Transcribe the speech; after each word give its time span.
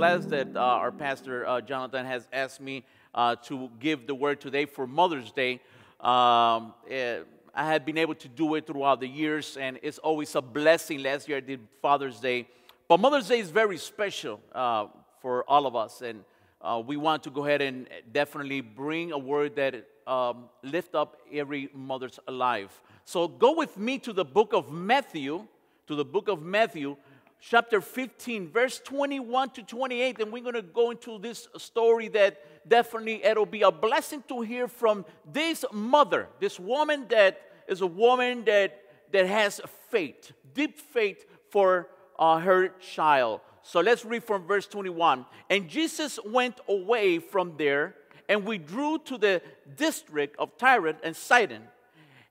blessed 0.00 0.30
that 0.30 0.56
uh, 0.56 0.60
our 0.60 0.90
pastor 0.90 1.46
uh, 1.46 1.60
Jonathan 1.60 2.06
has 2.06 2.26
asked 2.32 2.58
me 2.58 2.82
uh, 3.14 3.36
to 3.36 3.68
give 3.80 4.06
the 4.06 4.14
word 4.14 4.40
today 4.40 4.64
for 4.64 4.86
Mother's 4.86 5.30
Day. 5.30 5.60
Um, 6.00 6.72
eh, 6.88 7.18
I 7.54 7.66
had 7.66 7.84
been 7.84 7.98
able 7.98 8.14
to 8.14 8.28
do 8.28 8.54
it 8.54 8.66
throughout 8.66 9.00
the 9.00 9.06
years, 9.06 9.58
and 9.58 9.78
it's 9.82 9.98
always 9.98 10.34
a 10.34 10.40
blessing. 10.40 11.02
Last 11.02 11.28
year 11.28 11.36
I 11.36 11.40
did 11.40 11.60
Father's 11.82 12.18
Day, 12.18 12.48
but 12.88 12.98
Mother's 12.98 13.28
Day 13.28 13.40
is 13.40 13.50
very 13.50 13.76
special 13.76 14.40
uh, 14.54 14.86
for 15.20 15.44
all 15.46 15.66
of 15.66 15.76
us, 15.76 16.00
and 16.00 16.24
uh, 16.62 16.82
we 16.82 16.96
want 16.96 17.22
to 17.24 17.30
go 17.30 17.44
ahead 17.44 17.60
and 17.60 17.86
definitely 18.10 18.62
bring 18.62 19.12
a 19.12 19.18
word 19.18 19.54
that 19.56 19.86
um, 20.06 20.44
lift 20.62 20.94
up 20.94 21.18
every 21.30 21.68
mother's 21.74 22.18
life. 22.26 22.80
So 23.04 23.28
go 23.28 23.54
with 23.54 23.76
me 23.76 23.98
to 23.98 24.14
the 24.14 24.24
book 24.24 24.54
of 24.54 24.72
Matthew, 24.72 25.46
to 25.88 25.94
the 25.94 26.06
book 26.06 26.28
of 26.28 26.40
Matthew, 26.40 26.96
chapter 27.40 27.80
15, 27.80 28.50
verse 28.50 28.80
21 28.80 29.50
to 29.50 29.62
28, 29.62 30.20
and 30.20 30.32
we're 30.32 30.42
going 30.42 30.54
to 30.54 30.62
go 30.62 30.90
into 30.90 31.18
this 31.18 31.48
story 31.56 32.08
that 32.08 32.68
definitely 32.68 33.24
it'll 33.24 33.46
be 33.46 33.62
a 33.62 33.70
blessing 33.70 34.22
to 34.28 34.42
hear 34.42 34.68
from 34.68 35.04
this 35.30 35.64
mother, 35.72 36.28
this 36.38 36.60
woman 36.60 37.06
that 37.08 37.40
is 37.66 37.80
a 37.80 37.86
woman 37.86 38.44
that, 38.44 38.82
that 39.12 39.26
has 39.26 39.60
faith, 39.90 40.32
deep 40.54 40.78
faith 40.78 41.24
for 41.50 41.88
uh, 42.18 42.38
her 42.38 42.68
child. 42.68 43.40
So 43.62 43.80
let's 43.80 44.04
read 44.04 44.24
from 44.24 44.46
verse 44.46 44.66
21. 44.66 45.24
And 45.48 45.68
Jesus 45.68 46.18
went 46.24 46.60
away 46.68 47.18
from 47.18 47.54
there 47.56 47.94
and 48.28 48.44
withdrew 48.44 48.98
to 49.06 49.18
the 49.18 49.42
district 49.76 50.36
of 50.38 50.56
Tyre 50.56 50.94
and 51.02 51.16
Sidon. 51.16 51.62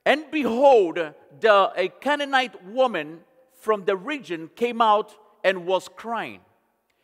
And 0.05 0.25
behold, 0.31 0.95
the, 1.39 1.71
a 1.75 1.89
Canaanite 1.89 2.63
woman 2.65 3.19
from 3.59 3.85
the 3.85 3.95
region 3.95 4.49
came 4.55 4.81
out 4.81 5.15
and 5.43 5.65
was 5.65 5.87
crying, 5.95 6.39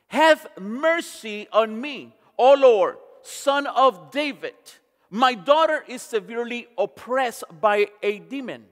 Have 0.07 0.47
mercy 0.59 1.47
on 1.51 1.79
me, 1.79 2.15
O 2.37 2.53
Lord, 2.53 2.97
son 3.21 3.67
of 3.67 4.11
David. 4.11 4.55
My 5.09 5.33
daughter 5.33 5.83
is 5.87 6.01
severely 6.01 6.67
oppressed 6.77 7.43
by 7.61 7.87
a 8.01 8.19
demon. 8.19 8.65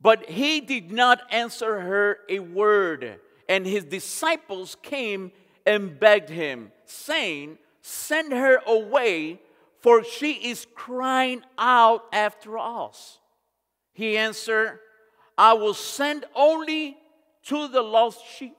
But 0.00 0.28
he 0.28 0.60
did 0.60 0.90
not 0.92 1.22
answer 1.30 1.80
her 1.80 2.18
a 2.28 2.38
word. 2.40 3.20
And 3.48 3.66
his 3.66 3.84
disciples 3.84 4.76
came 4.82 5.32
and 5.66 5.98
begged 5.98 6.30
him, 6.30 6.72
saying, 6.84 7.58
Send 7.80 8.32
her 8.32 8.60
away, 8.66 9.40
for 9.80 10.02
she 10.02 10.32
is 10.32 10.66
crying 10.74 11.42
out 11.58 12.04
after 12.12 12.58
us. 12.58 13.18
He 13.92 14.16
answered, 14.16 14.80
I 15.36 15.54
will 15.54 15.74
send 15.74 16.24
only 16.34 16.96
to 17.44 17.68
the 17.68 17.82
lost 17.82 18.24
sheep 18.36 18.56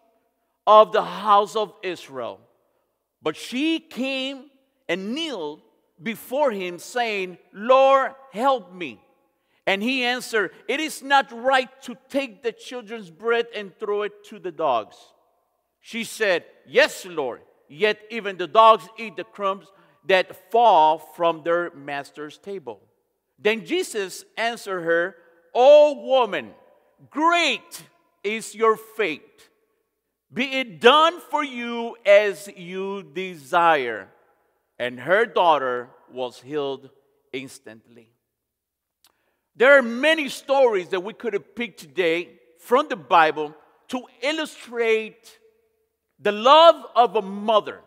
of 0.67 0.91
the 0.91 1.03
house 1.03 1.55
of 1.55 1.73
Israel. 1.83 2.39
But 3.21 3.35
she 3.35 3.79
came 3.79 4.49
and 4.87 5.15
kneeled 5.15 5.61
before 6.01 6.51
him, 6.51 6.79
saying, 6.79 7.37
Lord, 7.53 8.13
help 8.31 8.73
me. 8.73 9.01
And 9.65 9.81
he 9.81 10.03
answered, 10.03 10.51
It 10.67 10.79
is 10.79 11.01
not 11.01 11.31
right 11.31 11.69
to 11.83 11.97
take 12.09 12.43
the 12.43 12.51
children's 12.51 13.09
bread 13.09 13.47
and 13.55 13.77
throw 13.79 14.03
it 14.03 14.23
to 14.25 14.39
the 14.39 14.51
dogs. 14.51 14.95
She 15.81 16.03
said, 16.03 16.43
Yes, 16.67 17.05
Lord, 17.05 17.41
yet 17.67 17.99
even 18.11 18.37
the 18.37 18.47
dogs 18.47 18.87
eat 18.97 19.15
the 19.15 19.23
crumbs 19.23 19.67
that 20.07 20.51
fall 20.51 20.99
from 20.99 21.41
their 21.43 21.71
master's 21.71 22.37
table. 22.37 22.79
Then 23.39 23.65
Jesus 23.65 24.23
answered 24.37 24.81
her, 24.81 25.15
O 25.53 26.05
woman, 26.05 26.51
great 27.09 27.83
is 28.23 28.55
your 28.55 28.75
faith. 28.77 29.49
Be 30.33 30.59
it 30.59 30.81
done 30.81 31.19
for 31.31 31.43
you 31.43 31.95
as 32.05 32.49
you 32.55 33.03
desire. 33.03 34.09
And 34.77 34.99
her 34.99 35.25
daughter 35.25 35.89
was 36.11 36.41
healed 36.41 36.89
instantly. 37.31 38.09
There 39.55 39.77
are 39.77 39.81
many 39.81 40.27
stories 40.27 40.89
that 40.89 41.01
we 41.01 41.13
could 41.13 41.33
have 41.33 41.55
picked 41.55 41.79
today 41.79 42.29
from 42.59 42.89
the 42.89 42.97
Bible 42.97 43.55
to 43.89 44.01
illustrate 44.21 45.39
the 46.19 46.31
love 46.31 46.85
of 46.95 47.15
a 47.15 47.21
mother. 47.21 47.79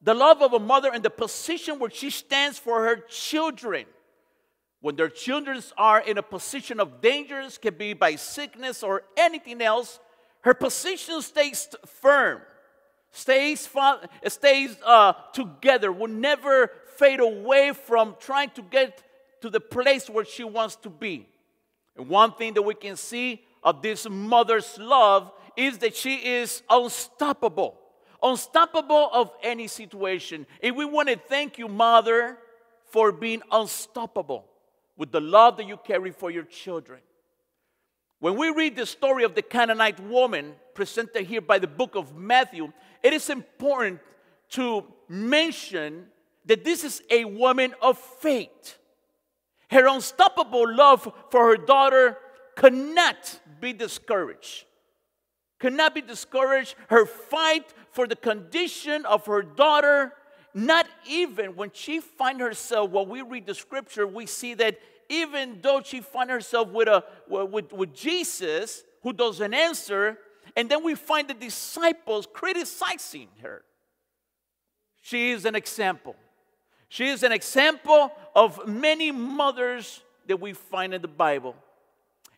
The 0.00 0.14
love 0.14 0.40
of 0.42 0.52
a 0.52 0.58
mother 0.58 0.90
and 0.92 1.02
the 1.02 1.10
position 1.10 1.78
where 1.78 1.90
she 1.90 2.08
stands 2.08 2.58
for 2.58 2.84
her 2.84 2.96
children. 2.96 3.84
When 4.80 4.94
their 4.94 5.08
children 5.08 5.60
are 5.76 6.00
in 6.00 6.18
a 6.18 6.22
position 6.22 6.78
of 6.78 7.00
dangers, 7.00 7.58
can 7.58 7.74
be 7.74 7.94
by 7.94 8.14
sickness 8.14 8.82
or 8.82 9.02
anything 9.16 9.60
else, 9.60 9.98
her 10.42 10.54
position 10.54 11.20
stays 11.20 11.68
firm, 12.00 12.40
stays, 13.10 13.68
stays 14.28 14.76
uh, 14.84 15.14
together, 15.32 15.90
will 15.90 16.06
never 16.08 16.70
fade 16.96 17.18
away 17.18 17.72
from 17.72 18.14
trying 18.20 18.50
to 18.50 18.62
get 18.62 19.02
to 19.40 19.50
the 19.50 19.60
place 19.60 20.08
where 20.08 20.24
she 20.24 20.44
wants 20.44 20.76
to 20.76 20.90
be. 20.90 21.26
And 21.96 22.08
one 22.08 22.32
thing 22.32 22.54
that 22.54 22.62
we 22.62 22.74
can 22.74 22.96
see 22.96 23.42
of 23.64 23.82
this 23.82 24.08
mother's 24.08 24.78
love 24.78 25.32
is 25.56 25.78
that 25.78 25.96
she 25.96 26.14
is 26.14 26.62
unstoppable, 26.70 27.76
unstoppable 28.22 29.10
of 29.12 29.32
any 29.42 29.66
situation. 29.66 30.46
And 30.62 30.76
we 30.76 30.84
want 30.84 31.08
to 31.08 31.16
thank 31.16 31.58
you, 31.58 31.66
Mother, 31.66 32.38
for 32.90 33.10
being 33.10 33.42
unstoppable 33.50 34.44
with 34.98 35.12
the 35.12 35.20
love 35.20 35.56
that 35.56 35.66
you 35.66 35.78
carry 35.78 36.10
for 36.10 36.30
your 36.30 36.42
children. 36.42 37.00
When 38.18 38.36
we 38.36 38.50
read 38.50 38.76
the 38.76 38.84
story 38.84 39.22
of 39.22 39.36
the 39.36 39.42
Canaanite 39.42 40.00
woman 40.00 40.54
presented 40.74 41.24
here 41.24 41.40
by 41.40 41.60
the 41.60 41.68
book 41.68 41.94
of 41.94 42.16
Matthew, 42.16 42.72
it 43.02 43.12
is 43.12 43.30
important 43.30 44.00
to 44.50 44.84
mention 45.08 46.06
that 46.46 46.64
this 46.64 46.82
is 46.82 47.00
a 47.10 47.24
woman 47.24 47.74
of 47.80 47.96
faith. 47.96 48.78
Her 49.70 49.86
unstoppable 49.86 50.74
love 50.74 51.12
for 51.30 51.46
her 51.46 51.56
daughter 51.56 52.18
cannot 52.56 53.40
be 53.60 53.72
discouraged. 53.72 54.64
Cannot 55.60 55.94
be 55.94 56.00
discouraged. 56.00 56.74
Her 56.88 57.06
fight 57.06 57.72
for 57.92 58.08
the 58.08 58.16
condition 58.16 59.06
of 59.06 59.26
her 59.26 59.42
daughter 59.42 60.12
not 60.66 60.86
even 61.06 61.56
when 61.56 61.70
she 61.72 62.00
find 62.00 62.40
herself, 62.40 62.90
when 62.90 63.08
we 63.08 63.22
read 63.22 63.46
the 63.46 63.54
scripture, 63.54 64.06
we 64.06 64.26
see 64.26 64.54
that 64.54 64.78
even 65.08 65.58
though 65.62 65.82
she 65.82 66.00
find 66.00 66.30
herself 66.30 66.68
with, 66.68 66.88
a, 66.88 67.04
with, 67.28 67.72
with 67.72 67.94
Jesus, 67.94 68.82
who 69.02 69.12
doesn't 69.12 69.54
answer, 69.54 70.18
and 70.56 70.68
then 70.68 70.82
we 70.82 70.94
find 70.94 71.28
the 71.28 71.34
disciples 71.34 72.26
criticizing 72.32 73.28
her. 73.42 73.62
She 75.00 75.30
is 75.30 75.44
an 75.44 75.54
example. 75.54 76.16
She 76.88 77.08
is 77.08 77.22
an 77.22 77.32
example 77.32 78.12
of 78.34 78.66
many 78.66 79.10
mothers 79.10 80.02
that 80.26 80.40
we 80.40 80.52
find 80.52 80.92
in 80.94 81.02
the 81.02 81.08
Bible. 81.08 81.54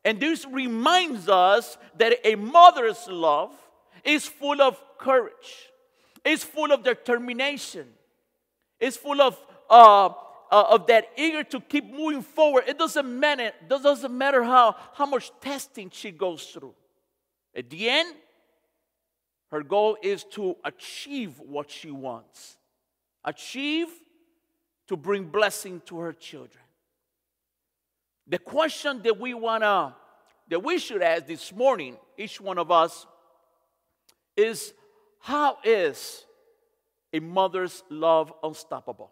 And 0.04 0.20
this 0.20 0.46
reminds 0.46 1.28
us 1.28 1.76
that 1.98 2.18
a 2.24 2.34
mother's 2.34 3.06
love 3.08 3.52
is 4.04 4.26
full 4.26 4.60
of 4.60 4.80
courage, 4.98 5.70
is 6.24 6.42
full 6.42 6.72
of 6.72 6.82
determination, 6.82 7.86
is 8.80 8.96
full 8.96 9.20
of, 9.20 9.38
uh, 9.68 10.06
uh, 10.50 10.64
of 10.70 10.86
that 10.88 11.10
eager 11.16 11.44
to 11.44 11.60
keep 11.60 11.92
moving 11.92 12.22
forward. 12.22 12.64
It 12.66 12.78
doesn't 12.78 13.20
matter, 13.20 13.52
it 13.60 13.68
doesn't 13.68 14.16
matter 14.16 14.42
how, 14.42 14.74
how 14.94 15.06
much 15.06 15.30
testing 15.40 15.90
she 15.90 16.10
goes 16.10 16.44
through. 16.46 16.74
At 17.54 17.70
the 17.70 17.88
end, 17.88 18.14
her 19.50 19.62
goal 19.62 19.96
is 20.02 20.24
to 20.32 20.56
achieve 20.64 21.38
what 21.40 21.70
she 21.70 21.90
wants. 21.90 22.56
Achieve 23.24 23.88
to 24.86 24.96
bring 24.96 25.24
blessing 25.24 25.82
to 25.86 25.98
her 25.98 26.12
children. 26.12 26.64
The 28.26 28.38
question 28.38 29.02
that 29.02 29.18
we 29.18 29.34
wanna 29.34 29.96
that 30.48 30.62
we 30.62 30.78
should 30.78 31.00
ask 31.00 31.26
this 31.26 31.52
morning, 31.52 31.96
each 32.18 32.40
one 32.40 32.58
of 32.58 32.70
us, 32.72 33.06
is 34.36 34.74
how 35.20 35.58
is 35.64 36.24
a 37.12 37.20
mother's 37.20 37.82
love 37.88 38.32
unstoppable? 38.42 39.10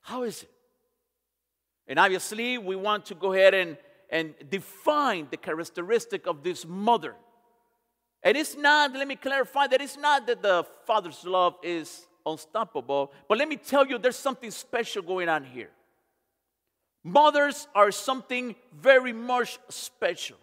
How 0.00 0.22
is 0.22 0.42
it? 0.42 0.50
And 1.88 1.98
obviously, 1.98 2.58
we 2.58 2.76
want 2.76 3.06
to 3.06 3.14
go 3.14 3.32
ahead 3.32 3.54
and, 3.54 3.76
and 4.10 4.34
define 4.50 5.28
the 5.30 5.36
characteristic 5.36 6.26
of 6.26 6.42
this 6.42 6.66
mother. 6.66 7.14
And 8.22 8.36
it's 8.36 8.56
not, 8.56 8.92
let 8.92 9.06
me 9.06 9.16
clarify 9.16 9.68
that 9.68 9.80
it's 9.80 9.96
not 9.96 10.26
that 10.26 10.42
the 10.42 10.66
father's 10.84 11.24
love 11.24 11.54
is 11.62 12.06
unstoppable, 12.24 13.12
but 13.28 13.38
let 13.38 13.48
me 13.48 13.56
tell 13.56 13.86
you 13.86 13.98
there's 13.98 14.16
something 14.16 14.50
special 14.50 15.02
going 15.02 15.28
on 15.28 15.44
here. 15.44 15.70
Mothers 17.04 17.68
are 17.72 17.92
something 17.92 18.56
very 18.74 19.12
much 19.12 19.60
special. 19.68 20.36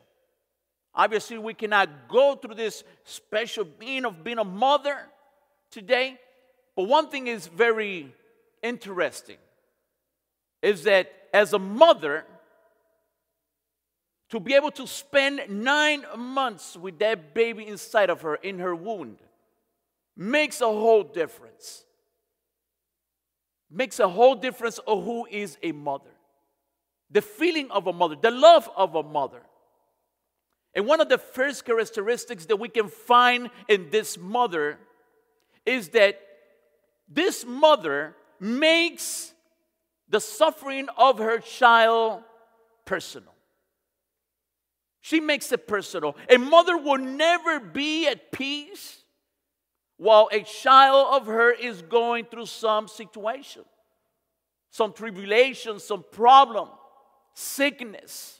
Obviously, 0.95 1.37
we 1.37 1.53
cannot 1.53 2.07
go 2.07 2.35
through 2.35 2.55
this 2.55 2.85
special 3.03 3.65
being 3.65 4.05
of 4.05 4.23
being 4.23 4.37
a 4.37 4.45
mother 4.45 4.97
today, 5.71 6.17
but 6.75 6.83
one 6.83 7.09
thing 7.09 7.27
is 7.27 7.47
very 7.47 8.13
interesting 8.61 9.37
is 10.61 10.83
that 10.83 11.11
as 11.33 11.53
a 11.53 11.59
mother, 11.59 12.25
to 14.29 14.39
be 14.39 14.55
able 14.55 14.71
to 14.71 14.87
spend 14.87 15.41
nine 15.47 16.05
months 16.17 16.75
with 16.75 16.97
that 16.99 17.35
baby 17.35 17.67
inside 17.67 18.09
of 18.09 18.21
her, 18.21 18.35
in 18.35 18.59
her 18.59 18.75
wound, 18.75 19.17
makes 20.15 20.61
a 20.61 20.65
whole 20.65 21.03
difference. 21.03 21.83
Makes 23.69 23.99
a 23.99 24.07
whole 24.07 24.35
difference 24.35 24.79
of 24.79 25.03
who 25.03 25.27
is 25.29 25.57
a 25.61 25.71
mother. 25.71 26.09
The 27.11 27.21
feeling 27.21 27.69
of 27.69 27.85
a 27.87 27.93
mother, 27.93 28.15
the 28.19 28.31
love 28.31 28.69
of 28.75 28.95
a 28.95 29.03
mother. 29.03 29.41
And 30.73 30.87
one 30.87 31.01
of 31.01 31.09
the 31.09 31.19
first 31.19 31.65
characteristics 31.65 32.47
that 32.47 32.55
we 32.55 32.69
can 32.69 32.87
find 32.87 33.51
in 33.67 33.89
this 33.91 34.17
mother 34.17 34.79
is 35.65 35.89
that 35.89 36.19
this 37.13 37.45
mother 37.45 38.15
makes 38.39 39.33
the 40.09 40.19
suffering 40.19 40.87
of 40.97 41.19
her 41.19 41.39
child 41.39 42.23
personal. 42.85 43.33
She 45.01 45.19
makes 45.19 45.51
it 45.51 45.67
personal. 45.67 46.15
A 46.29 46.37
mother 46.37 46.77
will 46.77 46.97
never 46.97 47.59
be 47.59 48.07
at 48.07 48.31
peace 48.31 49.03
while 49.97 50.29
a 50.31 50.41
child 50.41 51.21
of 51.21 51.27
her 51.27 51.51
is 51.51 51.81
going 51.81 52.25
through 52.25 52.45
some 52.45 52.87
situation, 52.87 53.63
some 54.69 54.93
tribulation, 54.93 55.79
some 55.79 56.03
problem, 56.11 56.69
sickness. 57.33 58.39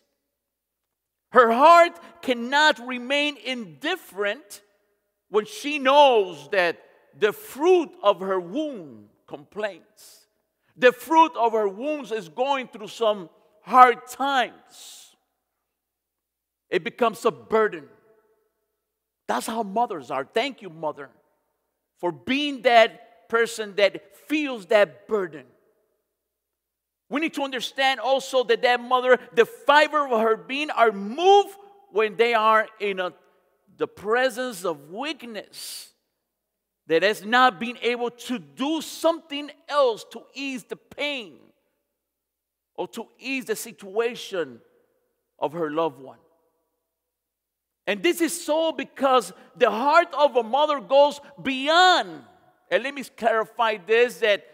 Her 1.32 1.52
heart 1.52 2.00
cannot 2.22 2.86
remain 2.86 3.38
indifferent 3.44 4.62
when 5.30 5.46
she 5.46 5.80
knows 5.80 6.48
that 6.52 6.78
the 7.18 7.34
fruit 7.34 7.92
of 8.02 8.20
her 8.20 8.40
womb 8.40 9.06
complains. 9.28 10.28
The 10.76 10.92
fruit 10.92 11.32
of 11.38 11.54
her 11.54 11.68
wounds 11.68 12.12
is 12.12 12.30
going 12.30 12.68
through 12.68 12.88
some 12.88 13.30
hard 13.62 14.08
times 14.08 15.04
it 16.74 16.84
becomes 16.84 17.24
a 17.24 17.30
burden. 17.30 17.84
That's 19.28 19.46
how 19.46 19.62
mothers 19.62 20.10
are. 20.10 20.26
Thank 20.26 20.64
you, 20.64 20.72
mother, 20.72 21.12
for 22.00 22.12
being 22.12 22.64
that 22.64 23.30
person 23.30 23.76
that 23.76 24.18
feels 24.28 24.66
that 24.66 25.08
burden. 25.08 25.44
We 27.10 27.22
need 27.22 27.36
to 27.36 27.44
understand 27.44 28.00
also 28.00 28.44
that 28.46 28.64
that 28.64 28.82
mother, 28.82 29.20
the 29.34 29.46
fiber 29.46 30.08
of 30.08 30.20
her 30.20 30.36
being, 30.36 30.72
are 30.72 30.92
moved 30.92 31.56
when 31.92 32.16
they 32.16 32.34
are 32.34 32.68
in 32.80 33.00
a, 33.00 33.14
the 33.78 33.88
presence 33.88 34.66
of 34.66 34.90
weakness. 34.90 35.93
That 36.88 37.04
has 37.04 37.24
not 37.24 37.60
been 37.60 37.78
able 37.82 38.10
to 38.12 38.40
do 38.40 38.82
something 38.82 39.50
else 39.70 40.06
to 40.12 40.22
ease 40.34 40.64
the 40.64 40.76
pain 40.76 41.38
or 42.76 42.88
to 42.90 43.08
ease 43.20 43.46
the 43.46 43.56
situation 43.56 44.60
of 45.40 45.54
her 45.54 45.72
loved 45.72 46.02
one. 46.02 46.18
And 47.86 48.02
this 48.02 48.22
is 48.22 48.46
so 48.46 48.72
because 48.72 49.34
the 49.58 49.70
heart 49.70 50.08
of 50.14 50.36
a 50.36 50.44
mother 50.44 50.80
goes 50.80 51.20
beyond. 51.42 52.24
And 52.72 52.84
let 52.84 52.94
me 52.94 53.04
clarify 53.04 53.78
this 53.86 54.18
that 54.20 54.46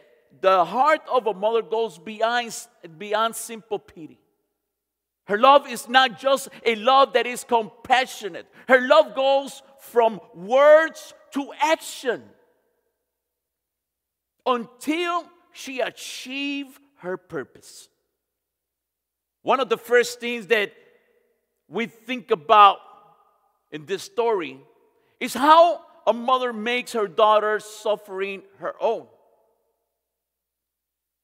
the 0.41 0.65
heart 0.65 1.01
of 1.11 1.27
a 1.27 1.33
mother 1.33 1.61
goes 1.61 1.97
beyond, 1.97 2.55
beyond 2.97 3.35
simple 3.35 3.79
pity. 3.79 4.19
Her 5.25 5.37
love 5.37 5.67
is 5.69 5.87
not 5.87 6.19
just 6.19 6.49
a 6.65 6.75
love 6.75 7.13
that 7.13 7.27
is 7.27 7.43
compassionate, 7.43 8.47
her 8.67 8.81
love 8.81 9.15
goes 9.15 9.61
from 9.79 10.19
words 10.33 11.13
to 11.33 11.51
action 11.61 12.23
until 14.45 15.25
she 15.51 15.79
achieves 15.79 16.77
her 16.97 17.17
purpose. 17.17 17.89
One 19.41 19.59
of 19.59 19.69
the 19.69 19.77
first 19.77 20.19
things 20.19 20.47
that 20.47 20.73
we 21.67 21.85
think 21.85 22.31
about 22.31 22.77
in 23.71 23.85
this 23.85 24.03
story 24.03 24.59
is 25.19 25.33
how 25.33 25.81
a 26.07 26.13
mother 26.13 26.51
makes 26.51 26.93
her 26.93 27.07
daughter 27.07 27.59
suffering 27.59 28.41
her 28.57 28.73
own. 28.81 29.07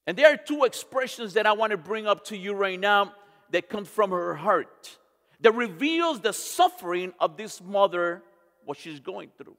And 0.07 0.15
there 0.17 0.31
are 0.31 0.37
two 0.37 0.65
expressions 0.65 1.33
that 1.33 1.47
I 1.47 1.53
want 1.53 1.71
to 1.71 1.77
bring 1.77 2.05
up 2.05 2.25
to 2.25 2.37
you 2.37 2.53
right 2.53 2.79
now 2.79 3.13
that 3.51 3.69
come 3.69 3.85
from 3.85 4.11
her 4.11 4.35
heart 4.35 4.97
that 5.41 5.53
reveals 5.53 6.21
the 6.21 6.33
suffering 6.33 7.13
of 7.19 7.37
this 7.37 7.61
mother, 7.61 8.23
what 8.63 8.77
she's 8.77 8.99
going 8.99 9.29
through. 9.37 9.57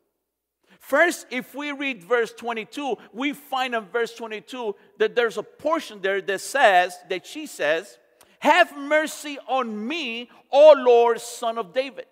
First, 0.81 1.27
if 1.31 1.55
we 1.55 1.73
read 1.73 2.03
verse 2.03 2.33
22, 2.33 2.97
we 3.13 3.33
find 3.33 3.75
in 3.75 3.85
verse 3.85 4.15
22 4.15 4.75
that 4.99 5.15
there's 5.15 5.39
a 5.39 5.43
portion 5.43 6.01
there 6.01 6.21
that 6.21 6.41
says, 6.41 6.97
that 7.09 7.27
she 7.27 7.47
says, 7.47 7.99
Have 8.41 8.77
mercy 8.77 9.39
on 9.49 9.87
me, 9.87 10.31
O 10.51 10.75
Lord, 10.77 11.21
son 11.21 11.59
of 11.59 11.73
David. 11.73 12.07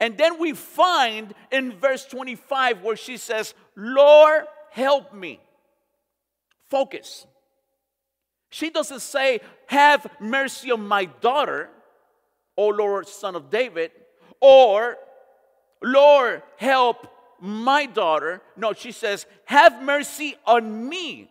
And 0.00 0.18
then 0.18 0.38
we 0.38 0.52
find 0.52 1.34
in 1.50 1.78
verse 1.78 2.04
25 2.06 2.82
where 2.82 2.96
she 2.96 3.16
says, 3.16 3.54
Lord, 3.76 4.44
help 4.70 5.14
me. 5.14 5.40
Focus. 6.68 7.26
She 8.50 8.70
doesn't 8.70 9.00
say, 9.00 9.40
Have 9.66 10.06
mercy 10.20 10.70
on 10.72 10.86
my 10.86 11.04
daughter, 11.04 11.70
O 12.56 12.68
Lord, 12.68 13.06
son 13.08 13.36
of 13.36 13.50
David, 13.50 13.92
or 14.40 14.96
Lord, 15.86 16.42
help 16.56 17.06
my 17.40 17.86
daughter. 17.86 18.42
No, 18.56 18.72
she 18.72 18.90
says, 18.90 19.24
Have 19.44 19.82
mercy 19.82 20.36
on 20.44 20.88
me. 20.88 21.30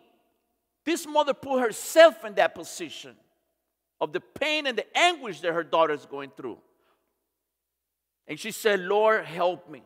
This 0.84 1.06
mother 1.06 1.34
put 1.34 1.60
herself 1.60 2.24
in 2.24 2.34
that 2.36 2.54
position 2.54 3.16
of 4.00 4.12
the 4.12 4.20
pain 4.20 4.66
and 4.66 4.78
the 4.78 4.86
anguish 4.96 5.40
that 5.40 5.52
her 5.52 5.64
daughter 5.64 5.92
is 5.92 6.06
going 6.06 6.30
through. 6.36 6.58
And 8.26 8.38
she 8.38 8.50
said, 8.50 8.80
Lord, 8.80 9.24
help 9.26 9.68
me. 9.68 9.82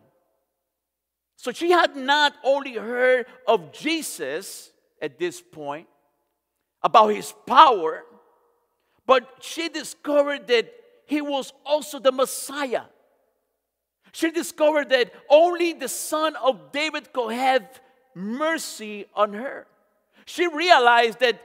So 1.37 1.53
she 1.53 1.71
had 1.71 1.97
not 1.97 2.35
only 2.45 2.75
heard 2.75 3.27
of 3.49 3.73
Jesus 3.73 4.71
at 5.03 5.19
this 5.19 5.41
point, 5.41 5.89
about 6.83 7.09
his 7.09 7.35
power, 7.47 8.05
but 9.07 9.29
she 9.41 9.69
discovered 9.69 10.47
that 10.49 10.73
he 11.07 11.21
was 11.21 11.53
also 11.65 11.99
the 11.99 12.13
Messiah. 12.13 12.85
She 14.13 14.31
discovered 14.31 14.89
that 14.91 15.13
only 15.29 15.73
the 15.73 15.89
son 15.89 16.37
of 16.37 16.73
David 16.73 17.13
could 17.13 17.33
have 17.33 17.81
mercy 18.15 19.07
on 19.15 19.33
her. 19.33 19.67
She 20.25 20.47
realized 20.47 21.21
that, 21.21 21.41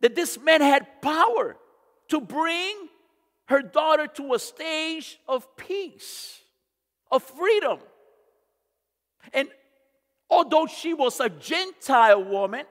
that 0.00 0.14
this 0.14 0.38
man 0.38 0.60
had 0.60 1.02
power 1.02 1.56
to 2.08 2.20
bring 2.20 2.88
her 3.46 3.62
daughter 3.62 4.06
to 4.06 4.34
a 4.34 4.38
stage 4.38 5.18
of 5.28 5.56
peace, 5.56 6.40
of 7.10 7.22
freedom. 7.22 7.78
And 9.32 9.48
although 10.28 10.66
she 10.66 10.94
was 10.94 11.20
a 11.20 11.28
Gentile 11.28 12.22
woman, 12.22 12.64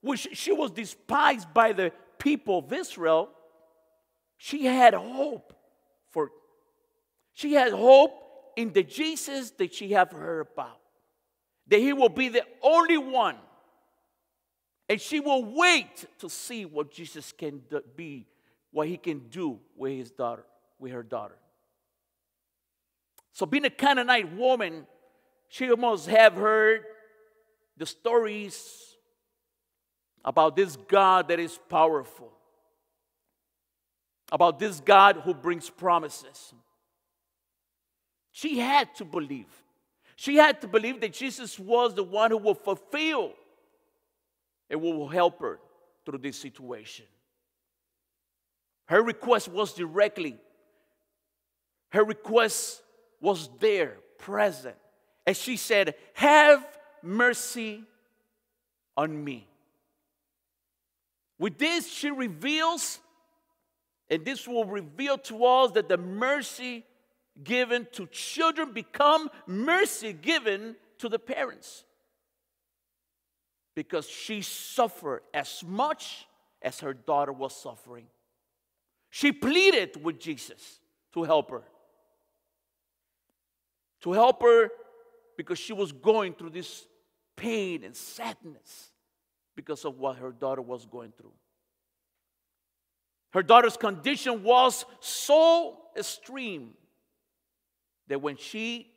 which 0.00 0.28
she 0.32 0.52
was 0.52 0.70
despised 0.72 1.52
by 1.54 1.72
the 1.72 1.92
people 2.18 2.58
of 2.58 2.72
Israel, 2.72 3.30
she 4.36 4.66
had 4.66 4.94
hope 4.94 5.54
for 6.10 6.30
she 7.34 7.54
has 7.54 7.72
hope 7.72 8.12
in 8.56 8.72
the 8.72 8.82
Jesus 8.82 9.50
that 9.52 9.74
she 9.74 9.92
had 9.92 10.12
heard 10.12 10.48
about. 10.52 10.78
That 11.68 11.78
he 11.78 11.92
will 11.92 12.08
be 12.08 12.28
the 12.28 12.44
only 12.62 12.98
one. 12.98 13.36
And 14.88 15.00
she 15.00 15.20
will 15.20 15.44
wait 15.44 16.04
to 16.18 16.28
see 16.28 16.64
what 16.64 16.90
Jesus 16.90 17.32
can 17.32 17.62
be 17.96 18.26
what 18.72 18.88
he 18.88 18.96
can 18.96 19.20
do 19.28 19.60
with 19.76 19.92
his 19.92 20.10
daughter, 20.10 20.44
with 20.78 20.92
her 20.92 21.02
daughter. 21.02 21.36
So 23.32 23.46
being 23.46 23.64
a 23.64 23.70
Canaanite 23.70 24.34
woman, 24.34 24.86
she 25.48 25.68
must 25.68 26.08
have 26.08 26.34
heard 26.34 26.84
the 27.76 27.86
stories 27.86 28.96
about 30.24 30.56
this 30.56 30.76
God 30.88 31.28
that 31.28 31.38
is 31.38 31.58
powerful, 31.68 32.32
about 34.30 34.58
this 34.58 34.80
God 34.80 35.20
who 35.24 35.34
brings 35.34 35.68
promises. 35.68 36.54
She 38.32 38.58
had 38.58 38.94
to 38.96 39.04
believe. 39.04 39.46
She 40.16 40.36
had 40.36 40.60
to 40.62 40.68
believe 40.68 41.00
that 41.00 41.12
Jesus 41.12 41.58
was 41.58 41.94
the 41.94 42.02
one 42.02 42.30
who 42.30 42.38
will 42.38 42.54
fulfill 42.54 43.32
and 44.70 44.80
will 44.80 45.08
help 45.08 45.40
her 45.40 45.60
through 46.04 46.18
this 46.18 46.36
situation. 46.36 47.04
Her 48.86 49.02
request 49.02 49.48
was 49.48 49.72
directly, 49.74 50.38
her 51.90 52.04
request 52.04 52.82
was 53.20 53.48
there, 53.60 53.96
present. 54.18 54.76
And 55.26 55.36
she 55.36 55.56
said, 55.56 55.94
Have 56.14 56.66
mercy 57.02 57.84
on 58.96 59.22
me. 59.22 59.46
With 61.38 61.58
this, 61.58 61.88
she 61.90 62.10
reveals, 62.10 62.98
and 64.10 64.24
this 64.24 64.46
will 64.46 64.64
reveal 64.64 65.18
to 65.18 65.44
us 65.44 65.72
that 65.72 65.88
the 65.88 65.96
mercy 65.96 66.84
given 67.42 67.86
to 67.92 68.06
children 68.06 68.72
become 68.72 69.30
mercy 69.46 70.12
given 70.12 70.76
to 70.98 71.08
the 71.08 71.18
parents. 71.18 71.84
Because 73.74 74.08
she 74.08 74.42
suffered 74.42 75.22
as 75.32 75.62
much 75.66 76.26
as 76.60 76.80
her 76.80 76.92
daughter 76.92 77.32
was 77.32 77.54
suffering. 77.54 78.06
She 79.10 79.32
pleaded 79.32 80.02
with 80.02 80.20
Jesus 80.20 80.80
to 81.14 81.24
help 81.24 81.50
her. 81.50 81.62
To 84.02 84.12
help 84.12 84.42
her 84.42 84.70
because 85.36 85.58
she 85.58 85.72
was 85.72 85.92
going 85.92 86.34
through 86.34 86.50
this 86.50 86.86
pain 87.36 87.82
and 87.84 87.96
sadness 87.96 88.90
because 89.56 89.84
of 89.84 89.98
what 89.98 90.16
her 90.16 90.32
daughter 90.32 90.62
was 90.62 90.86
going 90.86 91.12
through. 91.16 91.32
Her 93.32 93.42
daughter's 93.42 93.76
condition 93.76 94.42
was 94.42 94.84
so 95.00 95.78
extreme 95.96 96.74
that 98.12 98.18
when 98.18 98.36
she 98.36 98.90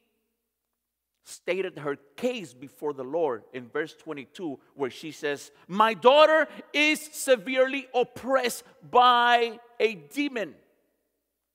stated 1.24 1.80
her 1.80 1.96
case 2.18 2.54
before 2.54 2.92
the 2.92 3.06
Lord 3.06 3.44
in 3.54 3.70
verse 3.70 3.96
22, 3.96 4.60
where 4.74 4.90
she 4.90 5.14
says, 5.14 5.52
My 5.70 5.94
daughter 5.94 6.50
is 6.74 7.00
severely 7.14 7.88
oppressed 7.96 8.66
by 8.92 9.58
a 9.80 9.96
demon. 9.96 10.54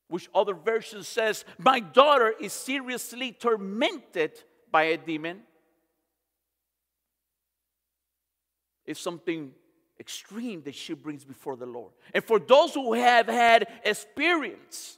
Which 0.09 0.31
other 0.35 0.55
version 0.55 1.03
says, 1.03 1.45
My 1.59 1.81
daughter 1.81 2.33
is 2.41 2.55
seriously 2.55 3.33
tormented 3.33 4.43
by 4.73 4.85
a 4.85 4.97
demon. 4.97 5.43
It's 8.87 9.01
something 9.01 9.53
extreme 9.99 10.63
that 10.63 10.77
she 10.77 10.95
brings 10.95 11.27
before 11.27 11.57
the 11.57 11.67
Lord. 11.67 11.93
And 12.15 12.25
for 12.25 12.39
those 12.39 12.73
who 12.73 12.95
have 12.95 13.27
had 13.27 13.69
experience 13.85 14.97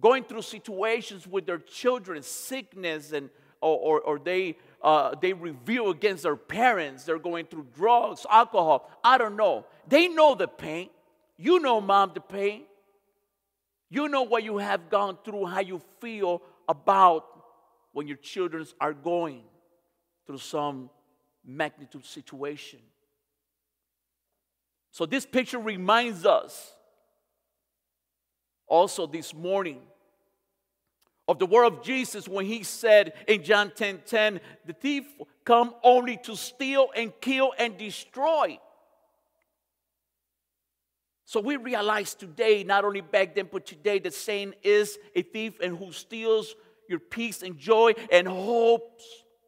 going 0.00 0.24
through 0.24 0.42
situations 0.42 1.26
with 1.26 1.46
their 1.46 1.58
children, 1.58 2.22
sickness, 2.22 3.12
and 3.12 3.30
or, 3.60 3.78
or, 3.78 4.00
or 4.00 4.18
they 4.18 4.56
uh, 4.82 5.14
they 5.20 5.32
reveal 5.32 5.90
against 5.90 6.24
their 6.24 6.36
parents, 6.36 7.04
they're 7.04 7.18
going 7.18 7.46
through 7.46 7.66
drugs, 7.74 8.26
alcohol. 8.28 8.90
I 9.04 9.16
don't 9.16 9.36
know. 9.36 9.64
They 9.86 10.08
know 10.08 10.34
the 10.34 10.48
pain. 10.48 10.90
You 11.36 11.60
know, 11.60 11.80
mom, 11.80 12.12
the 12.14 12.20
pain. 12.20 12.62
You 13.88 14.08
know 14.08 14.22
what 14.22 14.42
you 14.42 14.58
have 14.58 14.90
gone 14.90 15.18
through, 15.24 15.46
how 15.46 15.60
you 15.60 15.80
feel 16.00 16.42
about 16.68 17.26
when 17.92 18.08
your 18.08 18.16
children 18.16 18.66
are 18.80 18.94
going 18.94 19.42
through 20.26 20.38
some 20.38 20.90
magnitude 21.44 22.04
situation. 22.04 22.80
So, 24.90 25.06
this 25.06 25.24
picture 25.24 25.58
reminds 25.58 26.26
us 26.26 26.72
also 28.72 29.06
this 29.06 29.34
morning 29.34 29.82
of 31.28 31.38
the 31.38 31.44
word 31.44 31.66
of 31.66 31.84
Jesus 31.84 32.26
when 32.26 32.46
he 32.46 32.62
said 32.62 33.12
in 33.28 33.44
John 33.44 33.70
10 33.76 34.00
10, 34.06 34.40
the 34.64 34.72
thief 34.72 35.04
come 35.44 35.74
only 35.84 36.16
to 36.24 36.34
steal 36.34 36.88
and 36.96 37.12
kill 37.20 37.52
and 37.58 37.76
destroy. 37.76 38.58
So 41.26 41.40
we 41.40 41.58
realize 41.58 42.14
today, 42.14 42.64
not 42.64 42.86
only 42.86 43.02
back 43.02 43.34
then, 43.34 43.50
but 43.52 43.66
today, 43.66 43.98
that 44.00 44.14
Satan 44.14 44.54
is 44.62 44.98
a 45.14 45.20
thief 45.20 45.60
and 45.62 45.76
who 45.76 45.92
steals 45.92 46.54
your 46.88 46.98
peace 46.98 47.42
and 47.42 47.58
joy 47.58 47.92
and 48.10 48.26
hopes 48.26 49.04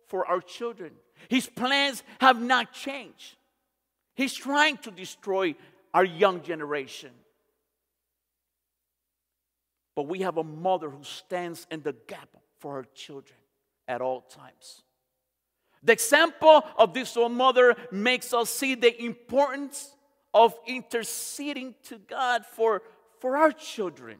for 0.06 0.26
our 0.26 0.42
children. 0.42 0.92
His 1.28 1.46
plans 1.46 2.02
have 2.20 2.40
not 2.40 2.74
changed. 2.74 3.36
He's 4.14 4.34
trying 4.34 4.76
to 4.78 4.90
destroy 4.90 5.54
our 5.94 6.04
young 6.04 6.42
generation. 6.42 7.10
But 9.94 10.08
we 10.08 10.20
have 10.20 10.38
a 10.38 10.44
mother 10.44 10.90
who 10.90 11.04
stands 11.04 11.66
in 11.70 11.82
the 11.82 11.94
gap 12.06 12.28
for 12.58 12.74
her 12.74 12.86
children 12.94 13.38
at 13.86 14.00
all 14.00 14.22
times. 14.22 14.82
The 15.82 15.92
example 15.92 16.64
of 16.78 16.94
this 16.94 17.16
old 17.16 17.32
mother 17.32 17.76
makes 17.92 18.32
us 18.32 18.50
see 18.50 18.74
the 18.74 19.02
importance 19.04 19.94
of 20.32 20.54
interceding 20.66 21.74
to 21.84 21.98
God 21.98 22.44
for, 22.46 22.82
for 23.20 23.36
our 23.36 23.52
children. 23.52 24.18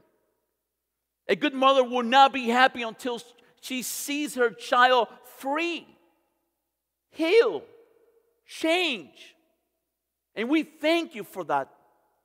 A 1.27 1.35
good 1.35 1.55
mother 1.55 1.83
will 1.83 2.03
not 2.03 2.33
be 2.33 2.49
happy 2.49 2.83
until 2.83 3.21
she 3.61 3.83
sees 3.83 4.35
her 4.35 4.51
child 4.51 5.09
free, 5.39 5.87
heal, 7.11 7.63
change. 8.47 9.35
And 10.35 10.51
we 10.51 10.65
thank 10.65 11.15
you 11.15 11.25
for 11.25 11.45
that, 11.45 11.71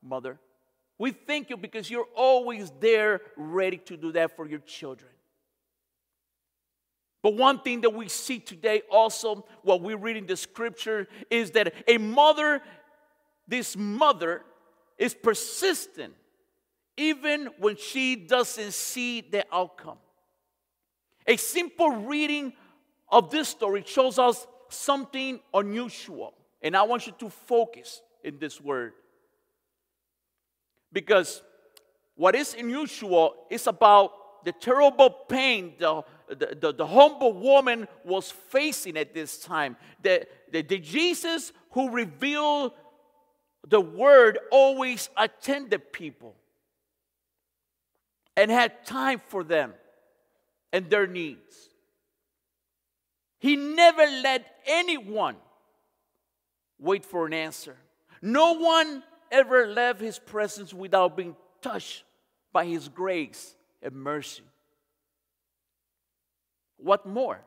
mother. 0.04 0.38
We 1.00 1.12
thank 1.12 1.50
you 1.50 1.58
because 1.58 1.90
you're 1.90 2.10
always 2.16 2.72
there 2.80 3.22
ready 3.38 3.78
to 3.78 3.98
do 3.98 4.12
that 4.12 4.36
for 4.36 4.48
your 4.48 4.60
children. 4.60 5.10
But 7.24 7.36
one 7.36 7.60
thing 7.62 7.82
that 7.82 7.94
we 7.94 8.10
see 8.10 8.40
today 8.40 8.82
also, 8.92 9.46
what 9.64 9.82
we 9.82 9.94
read 9.94 10.18
in 10.18 10.26
the 10.26 10.38
scripture, 10.38 11.08
is 11.30 11.52
that 11.52 11.74
a 11.88 11.98
mother, 11.98 12.62
this 13.48 13.76
mother, 13.76 14.44
is 14.98 15.14
persistent 15.14 16.14
even 16.98 17.50
when 17.60 17.78
she 17.78 18.18
doesn't 18.18 18.74
see 18.74 19.22
the 19.22 19.46
outcome. 19.54 19.98
A 21.26 21.38
simple 21.38 21.92
reading 21.92 22.52
of 23.10 23.32
this 23.32 23.48
story 23.48 23.84
shows 23.86 24.20
us 24.20 24.46
something 24.68 25.40
unusual. 25.54 26.34
And 26.62 26.76
I 26.76 26.84
want 26.84 27.08
you 27.08 27.14
to 27.20 27.30
focus 27.30 28.02
in 28.24 28.38
this 28.38 28.60
word. 28.60 28.94
Because 30.92 31.42
what 32.16 32.36
is 32.36 32.54
unusual 32.54 33.36
is 33.50 33.68
about 33.68 34.46
the 34.46 34.52
terrible 34.52 35.10
pain 35.10 35.74
the, 35.78 36.04
the, 36.28 36.58
the, 36.60 36.74
the 36.74 36.88
humble 36.88 37.34
woman 37.34 37.88
was 38.06 38.32
facing 38.32 38.98
at 38.98 39.14
this 39.14 39.40
time. 39.40 39.76
The, 40.02 40.26
the, 40.52 40.62
the 40.62 40.80
Jesus 40.80 41.52
who 41.72 41.90
revealed 41.92 42.74
the 43.68 43.82
word 43.82 44.40
always 44.52 45.10
attended 45.18 45.92
people 45.92 46.36
and 48.38 48.50
had 48.50 48.86
time 48.86 49.22
for 49.28 49.44
them 49.44 49.74
and 50.72 50.90
their 50.90 51.08
needs. 51.08 51.70
He 53.40 53.56
never 53.56 54.06
let 54.06 54.46
anyone 54.66 55.36
wait 56.80 57.06
for 57.06 57.26
an 57.26 57.34
answer. 57.34 57.76
No 58.22 58.54
one 58.54 59.04
ever 59.32 59.68
left 59.68 60.02
his 60.02 60.20
presence 60.20 60.74
without 60.74 61.16
being 61.16 61.36
touched 61.62 62.04
by 62.52 62.66
his 62.66 62.88
grace 62.88 63.56
and 63.82 63.94
mercy. 63.94 64.44
What 66.78 67.06
more? 67.06 67.42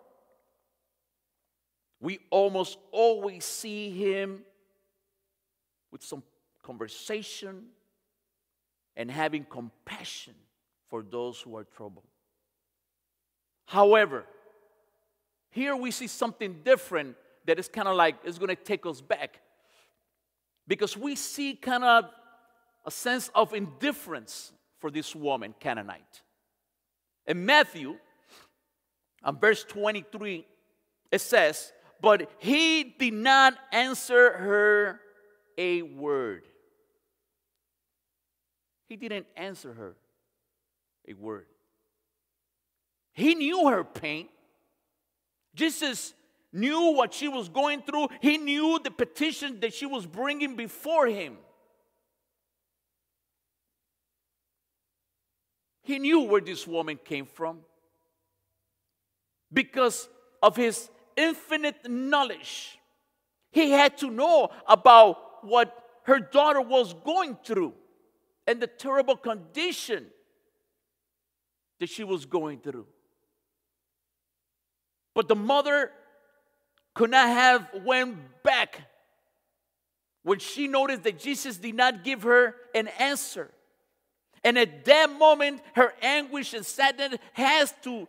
We 2.01 2.19
almost 2.31 2.79
always 2.91 3.45
see 3.45 3.91
him 3.91 4.43
with 5.91 6.03
some 6.03 6.23
conversation 6.63 7.67
and 8.97 9.11
having 9.11 9.45
compassion 9.45 10.35
for 10.89 11.03
those 11.03 11.41
who 11.41 11.57
are 11.57 11.65
troubled. 11.65 12.05
However, 13.67 14.27
here 15.51 15.77
we 15.77 15.91
see 15.91 16.07
something 16.07 16.61
different 16.65 17.17
that 17.47 17.59
is 17.59 17.69
kind 17.69 17.89
of 17.89 17.97
like 17.97 18.17
it's 18.25 18.39
going 18.39 18.49
to 18.49 18.63
take 18.63 18.85
us 18.85 19.01
back 19.01 19.41
because 20.67 20.97
we 20.97 21.17
see 21.17 21.55
kind 21.55 21.85
of 21.85 22.05
a 22.85 22.91
sense 22.91 23.31
of 23.35 23.53
indifference 23.55 24.53
for 24.81 24.91
this 24.91 25.15
woman, 25.15 25.55
Canaanite. 25.61 26.23
In 27.27 27.47
Matthew, 27.47 27.97
on 29.23 29.39
verse 29.39 29.65
23, 29.65 30.47
it 31.11 31.21
says, 31.21 31.73
But 32.01 32.29
he 32.39 32.95
did 32.99 33.15
not 33.15 33.55
answer 33.73 34.33
her 34.33 35.01
a 35.57 35.83
word. 35.83 36.45
He 38.89 38.97
didn't 38.97 39.27
answer 39.37 39.73
her 39.73 39.95
a 41.09 41.15
word. 41.15 41.47
He 43.13 43.35
knew 43.35 43.69
her 43.69 43.85
pain. 43.85 44.29
Jesus 45.55 46.15
knew 46.53 46.93
what 46.93 47.15
she 47.15 47.29
was 47.29 47.49
going 47.49 47.83
through, 47.83 48.09
he 48.21 48.39
knew 48.39 48.79
the 48.83 48.91
petition 48.91 49.61
that 49.61 49.73
she 49.73 49.87
was 49.87 50.07
bringing 50.07 50.57
before 50.57 51.07
him. 51.07 51.39
He 55.83 55.99
knew 55.99 56.21
where 56.21 56.41
this 56.41 56.67
woman 56.67 56.99
came 57.05 57.27
from 57.27 57.61
because 59.53 60.09
of 60.43 60.57
his 60.57 60.89
infinite 61.17 61.89
knowledge. 61.89 62.79
He 63.51 63.71
had 63.71 63.99
to 63.99 64.11
know 64.11 64.51
about 64.67 65.45
what 65.45 65.77
her 66.05 66.19
daughter 66.19 66.61
was 66.61 66.95
going 66.95 67.37
through 67.45 67.75
and 68.47 68.61
the 68.61 68.67
terrible 68.67 69.17
condition 69.17 70.07
that 71.81 71.89
she 71.89 72.05
was 72.05 72.27
going 72.27 72.61
through. 72.61 72.87
But 75.15 75.29
the 75.29 75.37
mother 75.37 75.91
could 76.95 77.11
not 77.11 77.29
have 77.29 77.69
went 77.85 78.17
back 78.43 78.81
when 80.23 80.39
she 80.39 80.69
noticed 80.69 81.03
that 81.05 81.19
Jesus 81.19 81.57
did 81.57 81.75
not 81.75 82.05
give 82.05 82.23
her 82.23 82.55
an 82.75 82.89
answer. 82.99 83.51
And 84.45 84.59
at 84.59 84.85
that 84.85 85.11
moment, 85.19 85.61
her 85.75 85.93
anguish 86.03 86.55
and 86.55 86.65
sadness 86.65 87.19
has 87.33 87.75
to, 87.83 88.09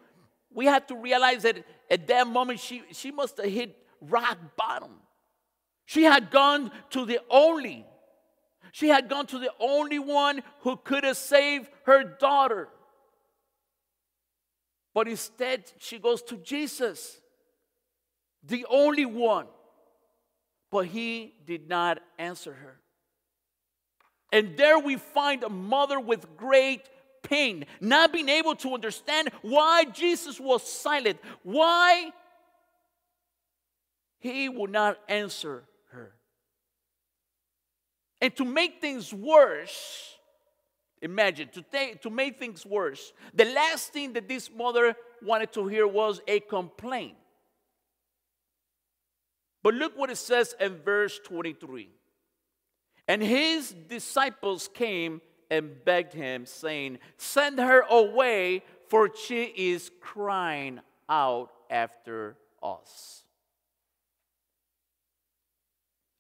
we 0.52 0.66
have 0.66 0.88
to 0.88 0.96
realize 0.96 1.44
that 1.44 1.64
at 1.90 2.08
that 2.08 2.28
moment, 2.28 2.60
she, 2.60 2.84
she 2.92 3.12
must 3.12 3.38
have 3.38 3.50
hit 3.52 3.78
rock 4.02 4.38
bottom. 4.58 4.92
She 5.86 6.04
had 6.04 6.32
gone 6.32 6.72
to 6.92 7.06
the 7.06 7.20
only, 7.30 7.86
she 8.72 8.88
had 8.88 9.10
gone 9.10 9.28
to 9.28 9.40
the 9.40 9.52
only 9.60 10.00
one 10.00 10.42
who 10.62 10.78
could 10.78 11.04
have 11.04 11.18
saved 11.18 11.70
her 11.86 12.04
daughter. 12.04 12.70
But 14.94 15.08
instead, 15.08 15.72
she 15.80 16.00
goes 16.00 16.22
to 16.24 16.38
Jesus. 16.38 17.20
The 18.44 18.66
only 18.70 19.06
one. 19.06 19.48
But 20.72 20.88
he 20.88 21.36
did 21.46 21.70
not 21.70 22.00
answer 22.18 22.54
her. 22.54 22.80
And 24.32 24.58
there 24.58 24.80
we 24.80 24.96
find 24.98 25.44
a 25.44 25.50
mother 25.50 26.00
with 26.00 26.36
great 26.36 26.90
pain, 27.22 27.66
not 27.80 28.12
being 28.12 28.30
able 28.30 28.56
to 28.56 28.74
understand 28.74 29.30
why 29.44 29.86
Jesus 29.86 30.40
was 30.40 30.64
silent, 30.64 31.20
why 31.44 32.12
he 34.20 34.50
would 34.50 34.72
not 34.72 34.98
answer 35.08 35.64
her. 35.92 36.14
And 38.22 38.36
to 38.38 38.46
make 38.46 38.82
things 38.82 39.14
worse, 39.14 40.16
imagine, 41.02 41.50
to, 41.50 41.62
take, 41.62 42.02
to 42.02 42.10
make 42.10 42.40
things 42.40 42.66
worse, 42.66 43.14
the 43.34 43.46
last 43.46 43.94
thing 43.94 44.14
that 44.14 44.28
this 44.28 44.50
mother 44.50 44.96
wanted 45.22 45.52
to 45.54 45.68
hear 45.68 45.86
was 45.86 46.22
a 46.28 46.40
complaint. 46.40 47.18
But 49.64 49.76
look 49.76 49.98
what 49.98 50.10
it 50.10 50.18
says 50.18 50.54
in 50.60 50.76
verse 50.76 51.20
23. 51.24 51.90
And 53.08 53.24
his 53.24 53.72
disciples 53.72 54.70
came 54.74 55.22
and 55.50 55.84
begged 55.86 56.14
him, 56.14 56.46
saying, 56.46 57.00
Send 57.18 57.60
her 57.60 57.82
away, 57.90 58.64
for 58.90 59.10
she 59.16 59.44
is 59.44 59.90
crying 60.02 60.80
out 61.10 61.50
after 61.70 62.36
us. 62.62 63.24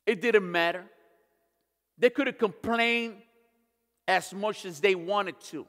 It 0.05 0.21
didn't 0.21 0.49
matter. 0.49 0.85
They 1.97 2.09
could 2.09 2.27
have 2.27 2.37
complained 2.37 3.15
as 4.07 4.33
much 4.33 4.65
as 4.65 4.79
they 4.79 4.95
wanted 4.95 5.39
to. 5.41 5.65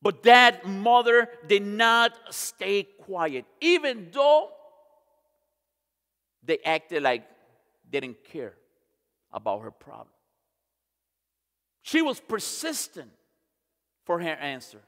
But 0.00 0.22
that 0.22 0.66
mother 0.66 1.28
did 1.46 1.66
not 1.66 2.12
stay 2.30 2.84
quiet, 2.84 3.44
even 3.60 4.08
though 4.12 4.50
they 6.46 6.58
acted 6.64 7.02
like 7.02 7.24
they 7.90 8.00
didn't 8.00 8.24
care 8.24 8.54
about 9.32 9.62
her 9.62 9.70
problem. 9.70 10.08
She 11.82 12.02
was 12.02 12.20
persistent 12.20 13.10
for 14.04 14.20
her 14.20 14.28
answer. 14.28 14.80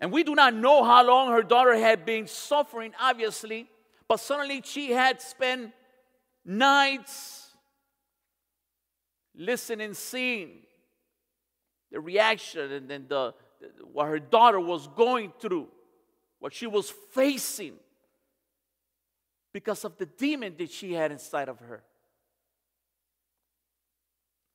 And 0.00 0.12
we 0.12 0.24
do 0.24 0.34
not 0.34 0.54
know 0.54 0.82
how 0.82 1.06
long 1.06 1.30
her 1.30 1.42
daughter 1.42 1.76
had 1.76 2.04
been 2.04 2.26
suffering, 2.26 2.92
obviously, 3.00 3.68
but 4.08 4.18
suddenly 4.18 4.62
she 4.64 4.90
had 4.90 5.22
spent 5.22 5.72
nights 6.44 7.48
listening, 9.34 9.94
seeing 9.94 10.50
the 11.90 12.00
reaction 12.00 12.72
and 12.72 12.88
then 12.88 13.06
the, 13.08 13.34
what 13.92 14.08
her 14.08 14.18
daughter 14.18 14.58
was 14.58 14.88
going 14.88 15.32
through, 15.40 15.68
what 16.40 16.52
she 16.52 16.66
was 16.66 16.90
facing 17.12 17.74
because 19.52 19.84
of 19.84 19.96
the 19.98 20.06
demon 20.06 20.54
that 20.58 20.70
she 20.70 20.92
had 20.92 21.12
inside 21.12 21.48
of 21.48 21.58
her. 21.60 21.82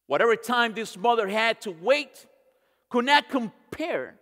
Whatever 0.08 0.36
time 0.36 0.74
this 0.74 0.98
mother 0.98 1.27
had 1.27 1.62
to 1.62 1.72
wait 1.72 2.25
could 2.89 3.06
not 3.06 3.30
compare 3.30 4.16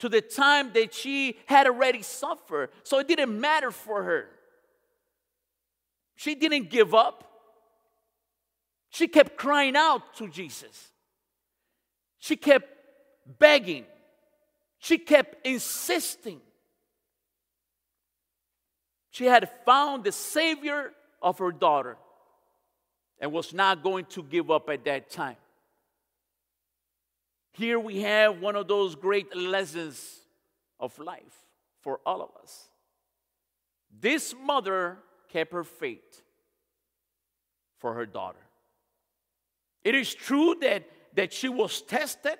to 0.00 0.08
the 0.08 0.20
time 0.20 0.72
that 0.72 0.92
she 0.92 1.38
had 1.46 1.66
already 1.66 2.02
suffered. 2.02 2.70
So 2.82 2.98
it 2.98 3.06
didn't 3.06 3.40
matter 3.40 3.70
for 3.70 4.02
her. 4.02 4.28
She 6.16 6.34
didn't 6.34 6.70
give 6.70 6.92
up. 6.94 7.24
She 8.90 9.08
kept 9.08 9.36
crying 9.36 9.76
out 9.76 10.14
to 10.16 10.28
Jesus. 10.28 10.90
She 12.18 12.36
kept 12.36 12.68
begging. 13.38 13.86
She 14.78 14.98
kept 14.98 15.46
insisting. 15.46 16.40
She 19.12 19.26
had 19.26 19.48
found 19.66 20.04
the 20.04 20.10
Savior 20.10 20.92
of 21.20 21.38
her 21.38 21.52
daughter 21.52 21.98
and 23.20 23.30
was 23.30 23.52
not 23.52 23.82
going 23.82 24.06
to 24.06 24.22
give 24.22 24.50
up 24.50 24.68
at 24.70 24.84
that 24.86 25.10
time. 25.10 25.36
Here 27.52 27.78
we 27.78 28.00
have 28.00 28.40
one 28.40 28.56
of 28.56 28.68
those 28.68 28.94
great 28.94 29.36
lessons 29.36 30.20
of 30.80 30.98
life 30.98 31.44
for 31.82 32.00
all 32.06 32.22
of 32.22 32.30
us. 32.42 32.70
This 34.00 34.34
mother 34.42 34.96
kept 35.28 35.52
her 35.52 35.62
faith 35.62 36.22
for 37.76 37.92
her 37.92 38.06
daughter. 38.06 38.38
It 39.84 39.94
is 39.94 40.14
true 40.14 40.56
that, 40.62 40.84
that 41.14 41.34
she 41.34 41.50
was 41.50 41.82
tested, 41.82 42.38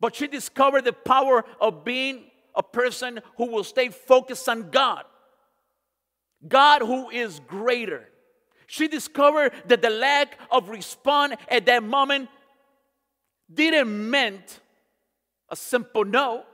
but 0.00 0.16
she 0.16 0.26
discovered 0.26 0.84
the 0.84 0.92
power 0.92 1.44
of 1.60 1.84
being 1.84 2.24
a 2.56 2.64
person 2.64 3.20
who 3.36 3.46
will 3.46 3.62
stay 3.62 3.90
focused 3.90 4.48
on 4.48 4.70
God. 4.70 5.04
God 6.46 6.82
who 6.82 7.10
is 7.10 7.40
greater. 7.46 8.08
She 8.66 8.86
discovered 8.86 9.52
that 9.66 9.82
the 9.82 9.90
lack 9.90 10.38
of 10.50 10.68
response 10.68 11.34
at 11.48 11.66
that 11.66 11.82
moment 11.82 12.28
didn't 13.52 14.10
meant 14.10 14.60
a 15.50 15.56
simple 15.56 16.04
no. 16.04 16.44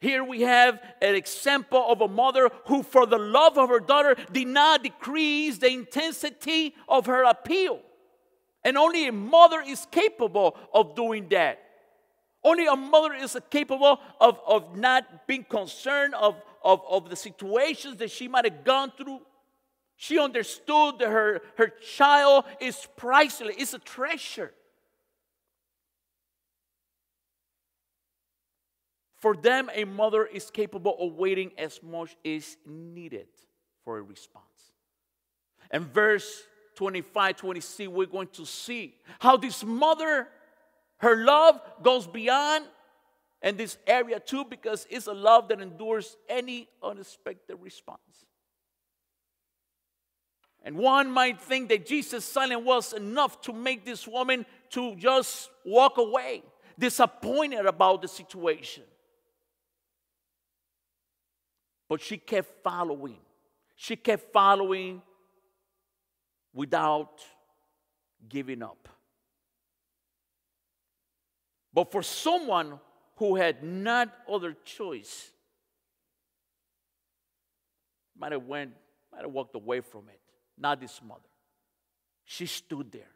Here 0.00 0.24
we 0.24 0.40
have 0.40 0.80
an 1.00 1.14
example 1.14 1.84
of 1.88 2.00
a 2.00 2.08
mother 2.08 2.50
who, 2.66 2.82
for 2.82 3.06
the 3.06 3.18
love 3.18 3.56
of 3.56 3.68
her 3.68 3.78
daughter, 3.78 4.16
did 4.32 4.48
not 4.48 4.82
decrease 4.82 5.58
the 5.58 5.70
intensity 5.70 6.74
of 6.88 7.06
her 7.06 7.22
appeal. 7.22 7.78
And 8.64 8.76
only 8.76 9.06
a 9.06 9.12
mother 9.12 9.62
is 9.64 9.86
capable 9.92 10.56
of 10.74 10.96
doing 10.96 11.28
that. 11.28 11.60
Only 12.42 12.66
a 12.66 12.74
mother 12.74 13.14
is 13.14 13.38
capable 13.50 14.00
of, 14.20 14.40
of 14.44 14.76
not 14.76 15.28
being 15.28 15.44
concerned 15.44 16.14
of, 16.14 16.34
of, 16.64 16.82
of 16.88 17.10
the 17.10 17.16
situations 17.16 17.96
that 17.98 18.10
she 18.10 18.28
might 18.28 18.44
have 18.44 18.64
gone 18.64 18.92
through. 18.96 19.20
She 19.96 20.18
understood 20.18 20.98
that 20.98 21.08
her, 21.08 21.40
her 21.56 21.68
child 21.68 22.44
is 22.60 22.88
priceless, 22.96 23.54
it's 23.58 23.74
a 23.74 23.78
treasure. 23.78 24.52
For 29.22 29.36
them, 29.36 29.70
a 29.72 29.84
mother 29.84 30.24
is 30.26 30.50
capable 30.50 30.96
of 30.98 31.14
waiting 31.14 31.52
as 31.56 31.80
much 31.80 32.16
as 32.24 32.56
needed 32.66 33.28
for 33.84 33.98
a 33.98 34.02
response. 34.02 34.72
And 35.70 35.86
verse 35.86 36.42
25, 36.74 37.36
26, 37.36 37.88
we're 37.88 38.06
going 38.06 38.28
to 38.32 38.44
see 38.44 38.96
how 39.20 39.36
this 39.36 39.62
mother, 39.62 40.26
her 40.96 41.24
love 41.24 41.60
goes 41.82 42.08
beyond 42.08 42.64
and 43.42 43.58
this 43.58 43.76
area 43.86 44.20
too 44.20 44.44
because 44.44 44.86
it's 44.88 45.08
a 45.08 45.12
love 45.12 45.48
that 45.48 45.60
endures 45.60 46.16
any 46.28 46.68
unexpected 46.82 47.56
response. 47.60 47.98
And 50.64 50.76
one 50.76 51.10
might 51.10 51.40
think 51.40 51.68
that 51.70 51.86
Jesus' 51.86 52.24
silence 52.24 52.64
was 52.64 52.92
enough 52.92 53.40
to 53.42 53.52
make 53.52 53.84
this 53.84 54.06
woman 54.06 54.46
to 54.70 54.94
just 54.94 55.50
walk 55.64 55.98
away, 55.98 56.44
disappointed 56.78 57.66
about 57.66 58.00
the 58.00 58.08
situation. 58.08 58.84
But 61.88 62.00
she 62.00 62.16
kept 62.16 62.62
following. 62.62 63.18
She 63.74 63.96
kept 63.96 64.32
following 64.32 65.02
without 66.54 67.20
giving 68.28 68.62
up. 68.62 68.88
But 71.74 71.90
for 71.90 72.02
someone 72.02 72.78
who 73.16 73.36
had 73.36 73.62
not 73.62 74.12
other 74.28 74.56
choice 74.64 75.30
might 78.18 78.32
have 78.32 78.46
went, 78.46 78.72
might 79.12 79.22
have 79.22 79.30
walked 79.30 79.54
away 79.54 79.80
from 79.80 80.08
it. 80.08 80.20
Not 80.58 80.80
this 80.80 81.00
mother. 81.06 81.20
She 82.24 82.46
stood 82.46 82.92
there. 82.92 83.10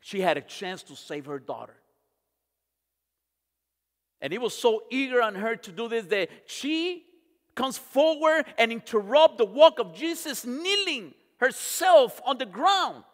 She 0.00 0.20
had 0.20 0.36
a 0.36 0.42
chance 0.42 0.82
to 0.84 0.96
save 0.96 1.26
her 1.26 1.38
daughter. 1.38 1.76
And 4.20 4.32
he 4.32 4.38
was 4.38 4.56
so 4.56 4.84
eager 4.90 5.20
on 5.20 5.34
her 5.34 5.56
to 5.56 5.72
do 5.72 5.88
this 5.88 6.06
that 6.06 6.30
she 6.46 7.04
comes 7.54 7.78
forward 7.78 8.46
and 8.58 8.72
interrupt 8.72 9.38
the 9.38 9.44
walk 9.44 9.78
of 9.78 9.94
Jesus, 9.94 10.44
kneeling 10.44 11.14
herself 11.38 12.20
on 12.24 12.38
the 12.38 12.46
ground. 12.46 13.04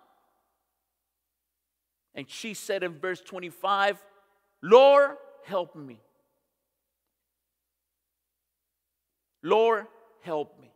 And 2.15 2.29
she 2.29 2.55
said 2.55 2.83
in 2.83 2.99
verse 2.99 3.21
25, 3.21 3.99
Lord, 4.63 5.17
help 5.45 5.75
me. 5.75 6.01
Lord, 9.43 9.87
help 10.23 10.61
me. 10.61 10.71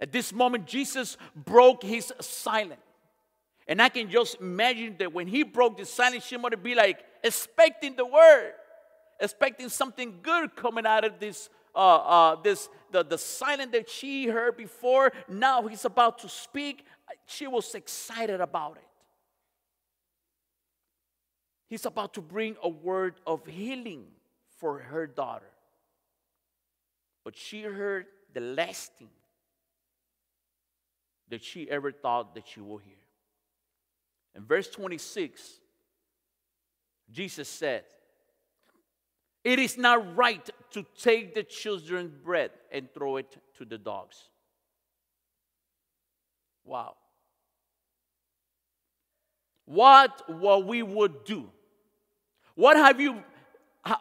At 0.00 0.12
this 0.12 0.32
moment, 0.32 0.66
Jesus 0.66 1.16
broke 1.34 1.82
his 1.82 2.12
silence. 2.20 2.80
And 3.66 3.82
I 3.82 3.90
can 3.90 4.10
just 4.10 4.40
imagine 4.40 4.96
that 4.98 5.12
when 5.12 5.26
he 5.26 5.42
broke 5.42 5.76
the 5.76 5.84
silence, 5.84 6.24
she 6.24 6.36
might 6.36 6.62
be 6.62 6.74
like 6.74 7.04
expecting 7.22 7.96
the 7.96 8.06
word, 8.06 8.52
expecting 9.20 9.68
something 9.68 10.20
good 10.22 10.56
coming 10.56 10.86
out 10.86 11.04
of 11.04 11.18
this, 11.18 11.50
uh, 11.74 11.96
uh, 11.96 12.36
this 12.42 12.68
the, 12.90 13.04
the 13.04 13.18
silence 13.18 13.72
that 13.72 13.90
she 13.90 14.26
heard 14.26 14.56
before. 14.56 15.12
Now 15.28 15.66
he's 15.66 15.84
about 15.84 16.20
to 16.20 16.28
speak. 16.28 16.86
She 17.26 17.46
was 17.46 17.74
excited 17.74 18.40
about 18.40 18.76
it. 18.76 18.84
He's 21.68 21.84
about 21.84 22.14
to 22.14 22.22
bring 22.22 22.56
a 22.62 22.68
word 22.68 23.20
of 23.26 23.46
healing 23.46 24.06
for 24.58 24.78
her 24.78 25.06
daughter. 25.06 25.50
But 27.24 27.36
she 27.36 27.62
heard 27.62 28.06
the 28.32 28.40
last 28.40 28.94
thing 28.94 29.10
that 31.28 31.44
she 31.44 31.70
ever 31.70 31.92
thought 31.92 32.34
that 32.34 32.48
she 32.48 32.60
will 32.60 32.78
hear. 32.78 32.94
In 34.34 34.44
verse 34.44 34.68
26, 34.68 35.60
Jesus 37.10 37.48
said, 37.48 37.84
It 39.44 39.58
is 39.58 39.76
not 39.76 40.16
right 40.16 40.48
to 40.70 40.86
take 40.98 41.34
the 41.34 41.42
children's 41.42 42.14
bread 42.14 42.50
and 42.72 42.88
throw 42.94 43.18
it 43.18 43.36
to 43.58 43.66
the 43.66 43.76
dogs. 43.76 44.16
Wow. 46.64 46.94
What 49.66 50.22
what 50.30 50.66
we 50.66 50.82
would 50.82 51.24
do? 51.24 51.50
What 52.58 52.76
have 52.76 53.00
you 53.00 53.22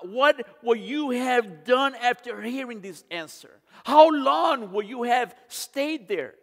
what 0.01 0.43
will 0.63 0.75
you 0.75 1.11
have 1.11 1.63
done 1.63 1.93
after 1.93 2.41
hearing 2.41 2.81
this 2.81 3.03
answer? 3.11 3.51
How 3.83 4.09
long 4.09 4.71
will 4.71 4.81
you 4.81 5.03
have 5.03 5.35
stayed 5.47 6.07
there? 6.07 6.33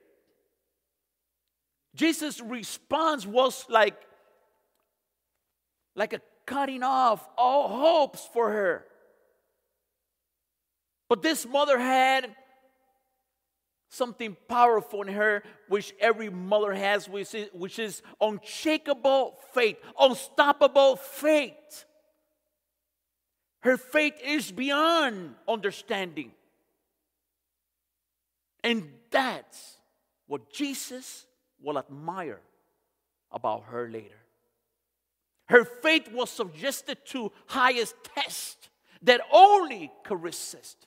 Jesus' 1.97 2.41
response 2.41 3.27
was 3.27 3.67
like, 3.69 3.97
like 5.97 6.13
a 6.13 6.21
cutting 6.47 6.85
off 6.85 7.29
all 7.37 7.69
hopes 7.69 8.29
for 8.33 8.49
her. 8.49 8.85
But 11.09 11.21
this 11.21 11.45
mother 11.45 11.81
had 11.81 12.33
something 13.89 14.37
powerful 14.47 15.03
in 15.03 15.09
her, 15.09 15.43
which 15.67 15.93
every 15.99 16.31
mother 16.31 16.75
has, 16.75 17.09
which 17.09 17.35
is, 17.35 17.49
which 17.53 17.81
is 17.81 18.03
unshakable 18.21 19.37
faith, 19.53 19.79
unstoppable 19.99 20.95
faith. 20.95 21.85
Her 23.65 23.79
faith 23.79 24.21
is 24.23 24.53
beyond 24.53 25.37
understanding. 25.49 26.33
And 28.63 28.91
that's 29.11 29.79
what 30.27 30.53
Jesus 30.53 31.25
will 31.63 31.79
admire 31.79 32.43
about 33.33 33.65
her 33.71 33.89
later. 33.89 34.21
Her 35.47 35.65
faith 35.65 36.13
was 36.13 36.29
subjected 36.29 36.99
to 37.07 37.33
highest 37.47 37.95
test 38.15 38.69
that 39.01 39.23
only 39.33 39.91
could 40.05 40.23
resist. 40.23 40.87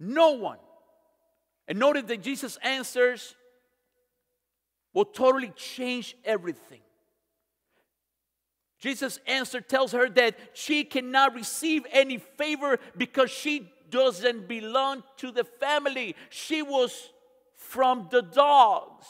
No 0.00 0.32
one. 0.32 0.58
And 1.68 1.78
notice 1.78 2.04
that 2.04 2.22
Jesus' 2.22 2.56
answers 2.62 3.34
will 4.94 5.04
totally 5.04 5.52
change 5.54 6.16
everything. 6.24 6.80
Jesus' 8.78 9.18
answer 9.26 9.60
tells 9.60 9.92
her 9.92 10.08
that 10.10 10.36
she 10.52 10.84
cannot 10.84 11.34
receive 11.34 11.86
any 11.90 12.18
favor 12.18 12.78
because 12.96 13.30
she 13.30 13.70
doesn't 13.90 14.48
belong 14.48 15.02
to 15.18 15.30
the 15.30 15.44
family. 15.44 16.14
She 16.28 16.62
was 16.62 17.10
from 17.56 18.08
the 18.10 18.22
dogs. 18.22 19.06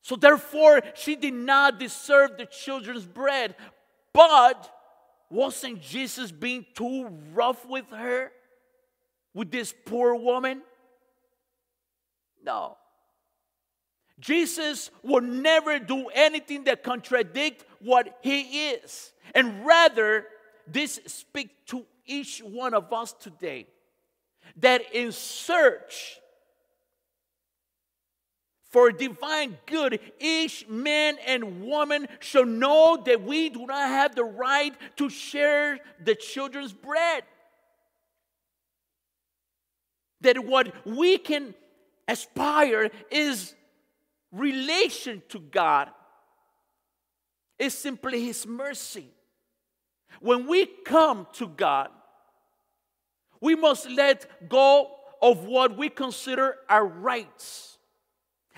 So, 0.00 0.16
therefore, 0.16 0.82
she 0.94 1.16
did 1.16 1.34
not 1.34 1.78
deserve 1.78 2.36
the 2.36 2.46
children's 2.46 3.06
bread. 3.06 3.54
But 4.12 4.70
wasn't 5.30 5.80
Jesus 5.80 6.30
being 6.30 6.66
too 6.74 7.08
rough 7.32 7.66
with 7.66 7.86
her? 7.90 8.30
With 9.32 9.50
this 9.50 9.74
poor 9.86 10.14
woman? 10.14 10.62
No. 12.44 12.76
Jesus 14.24 14.90
will 15.02 15.20
never 15.20 15.78
do 15.78 16.06
anything 16.08 16.64
that 16.64 16.82
contradict 16.82 17.62
what 17.80 18.18
he 18.22 18.70
is. 18.70 19.12
And 19.34 19.66
rather, 19.66 20.24
this 20.66 20.98
speaks 21.06 21.52
to 21.66 21.84
each 22.06 22.38
one 22.38 22.72
of 22.72 22.90
us 22.90 23.12
today 23.12 23.66
that 24.56 24.94
in 24.94 25.12
search 25.12 26.18
for 28.70 28.90
divine 28.92 29.58
good, 29.66 30.00
each 30.18 30.66
man 30.68 31.18
and 31.26 31.60
woman 31.62 32.08
shall 32.20 32.46
know 32.46 33.02
that 33.04 33.22
we 33.22 33.50
do 33.50 33.66
not 33.66 33.88
have 33.90 34.14
the 34.14 34.24
right 34.24 34.74
to 34.96 35.10
share 35.10 35.78
the 36.02 36.14
children's 36.14 36.72
bread. 36.72 37.24
That 40.22 40.46
what 40.46 40.74
we 40.86 41.18
can 41.18 41.54
aspire 42.08 42.90
is 43.10 43.54
relation 44.34 45.22
to 45.30 45.38
God, 45.38 45.90
is 47.58 47.76
simply 47.76 48.24
His 48.24 48.46
mercy. 48.46 49.08
When 50.20 50.46
we 50.46 50.66
come 50.84 51.26
to 51.34 51.46
God, 51.46 51.90
we 53.40 53.54
must 53.54 53.88
let 53.88 54.48
go 54.48 54.90
of 55.20 55.44
what 55.44 55.76
we 55.76 55.88
consider 55.88 56.56
our 56.68 56.84
rights 56.86 57.78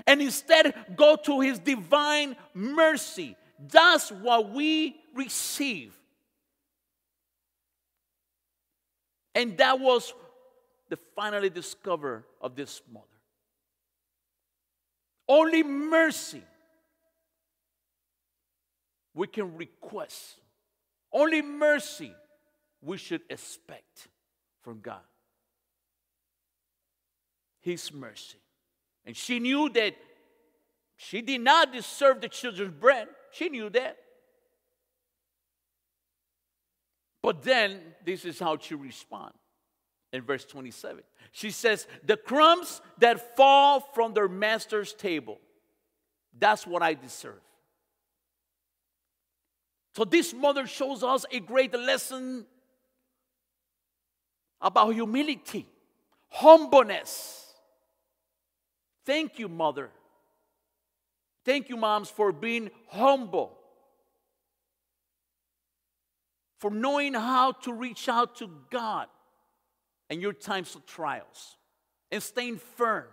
and 0.06 0.20
instead 0.20 0.74
go 0.96 1.16
to 1.16 1.40
his 1.40 1.58
divine 1.58 2.36
mercy. 2.54 3.36
That's 3.58 4.10
what 4.10 4.50
we 4.50 4.96
receive. 5.14 5.96
And 9.34 9.56
that 9.58 9.78
was 9.80 10.12
the 10.88 10.98
finally 11.14 11.50
discover 11.50 12.24
of 12.40 12.54
this 12.54 12.80
mother. 12.92 13.06
Only 15.28 15.62
mercy 15.62 16.42
we 19.14 19.26
can 19.26 19.56
request. 19.56 20.36
Only 21.12 21.42
mercy 21.42 22.12
we 22.82 22.98
should 22.98 23.22
expect 23.28 24.08
from 24.62 24.80
God. 24.80 25.00
His 27.60 27.92
mercy. 27.92 28.38
And 29.04 29.16
she 29.16 29.40
knew 29.40 29.68
that 29.70 29.96
she 30.96 31.22
did 31.22 31.40
not 31.40 31.72
deserve 31.72 32.20
the 32.20 32.28
children's 32.28 32.74
bread. 32.74 33.08
She 33.32 33.48
knew 33.48 33.70
that. 33.70 33.96
But 37.22 37.42
then, 37.42 37.80
this 38.04 38.24
is 38.24 38.38
how 38.38 38.56
she 38.58 38.76
responds 38.76 39.34
in 40.12 40.22
verse 40.22 40.44
27. 40.44 41.02
She 41.32 41.50
says, 41.50 41.86
The 42.04 42.16
crumbs 42.16 42.80
that 42.98 43.36
fall 43.36 43.80
from 43.94 44.14
their 44.14 44.28
master's 44.28 44.92
table, 44.92 45.38
that's 46.38 46.66
what 46.66 46.82
I 46.82 46.94
deserve. 46.94 47.40
So, 49.94 50.04
this 50.04 50.34
mother 50.34 50.66
shows 50.66 51.02
us 51.02 51.24
a 51.30 51.40
great 51.40 51.72
lesson 51.72 52.44
about 54.60 54.90
humility, 54.90 55.66
humbleness 56.28 57.46
Thank 59.06 59.38
you, 59.38 59.48
mother. 59.48 59.90
Thank 61.44 61.68
you, 61.68 61.76
moms, 61.76 62.10
for 62.10 62.32
being 62.32 62.70
humble, 62.88 63.56
for 66.58 66.72
knowing 66.72 67.14
how 67.14 67.52
to 67.52 67.72
reach 67.72 68.08
out 68.08 68.34
to 68.38 68.50
God 68.68 69.06
in 70.10 70.20
your 70.20 70.32
times 70.32 70.74
of 70.74 70.86
trials 70.86 71.56
and 72.10 72.22
staying 72.22 72.58
firm. 72.76 73.04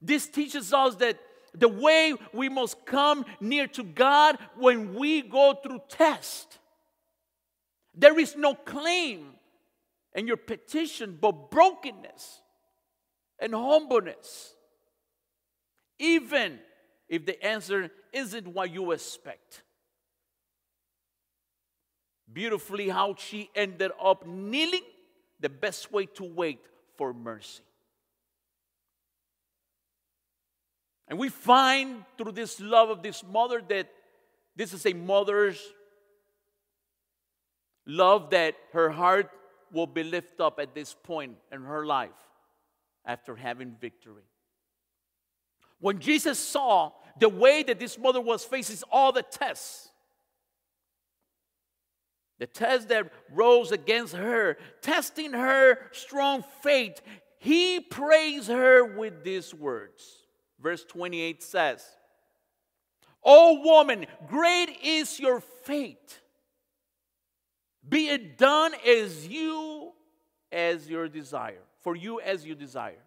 This 0.00 0.28
teaches 0.28 0.72
us 0.72 0.94
that 0.96 1.18
the 1.54 1.68
way 1.68 2.14
we 2.32 2.48
must 2.48 2.84
come 2.86 3.24
near 3.40 3.66
to 3.68 3.82
God 3.82 4.38
when 4.56 4.94
we 4.94 5.22
go 5.22 5.54
through 5.54 5.80
test. 5.88 6.58
There 7.94 8.18
is 8.18 8.36
no 8.36 8.54
claim 8.54 9.30
in 10.14 10.26
your 10.26 10.36
petition 10.36 11.18
but 11.20 11.50
brokenness 11.50 12.40
and 13.40 13.54
humbleness, 13.54 14.54
even 15.98 16.58
if 17.08 17.26
the 17.26 17.42
answer 17.44 17.90
isn't 18.12 18.46
what 18.46 18.72
you 18.72 18.92
expect. 18.92 19.62
Beautifully, 22.30 22.88
how 22.88 23.14
she 23.16 23.50
ended 23.54 23.90
up 24.02 24.26
kneeling, 24.26 24.82
the 25.40 25.48
best 25.48 25.92
way 25.92 26.06
to 26.06 26.24
wait 26.24 26.60
for 26.96 27.12
mercy. 27.12 27.62
And 31.08 31.18
we 31.18 31.28
find 31.28 32.04
through 32.16 32.32
this 32.32 32.60
love 32.60 32.90
of 32.90 33.02
this 33.02 33.24
mother 33.24 33.62
that 33.68 33.88
this 34.56 34.72
is 34.74 34.84
a 34.84 34.92
mother's 34.92 35.60
love 37.86 38.30
that 38.30 38.54
her 38.72 38.90
heart 38.90 39.30
will 39.72 39.86
be 39.86 40.02
lifted 40.02 40.40
up 40.40 40.58
at 40.60 40.74
this 40.74 40.94
point 41.02 41.36
in 41.50 41.62
her 41.62 41.86
life 41.86 42.10
after 43.04 43.34
having 43.34 43.74
victory. 43.80 44.22
When 45.80 45.98
Jesus 45.98 46.38
saw 46.38 46.92
the 47.18 47.28
way 47.28 47.62
that 47.62 47.78
this 47.78 47.98
mother 47.98 48.20
was 48.20 48.44
facing 48.44 48.78
all 48.90 49.12
the 49.12 49.22
tests, 49.22 49.88
the 52.38 52.46
test 52.46 52.88
that 52.88 53.10
rose 53.32 53.72
against 53.72 54.14
her, 54.14 54.56
testing 54.80 55.32
her 55.32 55.78
strong 55.92 56.44
faith, 56.62 57.00
he 57.38 57.80
praised 57.80 58.48
her 58.48 58.84
with 58.84 59.24
these 59.24 59.54
words. 59.54 60.04
Verse 60.60 60.84
28 60.84 61.42
says, 61.42 61.84
O 63.24 63.60
woman, 63.62 64.06
great 64.28 64.70
is 64.82 65.18
your 65.18 65.40
faith. 65.40 66.20
Be 67.88 68.08
it 68.08 68.38
done 68.38 68.72
as 68.86 69.26
you 69.26 69.92
as 70.52 70.88
your 70.88 71.08
desire, 71.08 71.62
for 71.80 71.96
you 71.96 72.20
as 72.20 72.44
you 72.44 72.54
desire. 72.54 73.02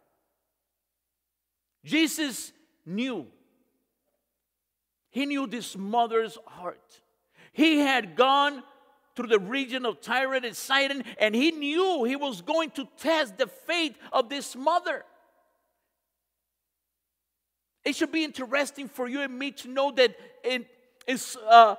Jesus 1.83 2.51
knew. 2.85 3.27
He 5.09 5.25
knew 5.25 5.47
this 5.47 5.77
mother's 5.77 6.37
heart. 6.47 7.01
He 7.51 7.79
had 7.79 8.15
gone 8.15 8.63
through 9.21 9.29
the 9.29 9.39
region 9.39 9.86
of 9.86 10.01
Tyre 10.01 10.34
and 10.34 10.55
Sidon, 10.55 11.03
and 11.19 11.36
he 11.36 11.51
knew 11.51 12.03
he 12.05 12.15
was 12.15 12.41
going 12.41 12.71
to 12.71 12.88
test 12.97 13.38
the 13.38 13.45
faith 13.45 13.95
of 14.12 14.29
this 14.29 14.55
mother. 14.55 15.05
It 17.86 17.95
should 17.95 18.12
be 18.12 18.23
interesting 18.23 18.88
for 18.88 19.07
you 19.07 19.21
and 19.21 19.38
me 19.38 19.51
to 19.51 19.69
know 19.69 19.91
that 19.91 20.15
in, 20.43 20.65
uh, 21.47 21.75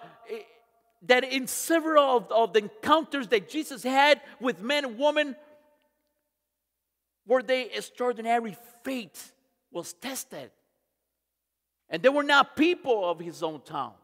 that 1.02 1.24
in 1.24 1.48
several 1.48 2.16
of, 2.16 2.30
of 2.30 2.52
the 2.52 2.60
encounters 2.60 3.26
that 3.28 3.48
Jesus 3.48 3.82
had 3.82 4.20
with 4.40 4.60
men 4.60 4.84
and 4.84 4.98
women, 4.98 5.34
where 7.26 7.42
they 7.42 7.70
extraordinary 7.70 8.56
faith 8.84 9.32
was 9.72 9.94
tested. 9.94 10.50
And 11.88 12.02
they 12.02 12.08
were 12.08 12.22
not 12.22 12.56
people 12.56 13.08
of 13.08 13.18
his 13.18 13.42
own 13.42 13.62
town. 13.62 13.94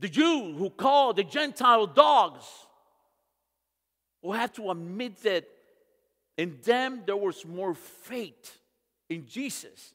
The 0.00 0.08
Jew 0.08 0.54
who 0.56 0.70
called 0.70 1.16
the 1.16 1.24
Gentile 1.24 1.86
dogs 1.86 2.44
will 4.22 4.32
have 4.32 4.52
to 4.54 4.70
admit 4.70 5.22
that 5.22 5.48
in 6.36 6.58
them 6.62 7.02
there 7.04 7.16
was 7.16 7.44
more 7.44 7.74
faith 7.74 8.58
in 9.08 9.26
Jesus 9.26 9.94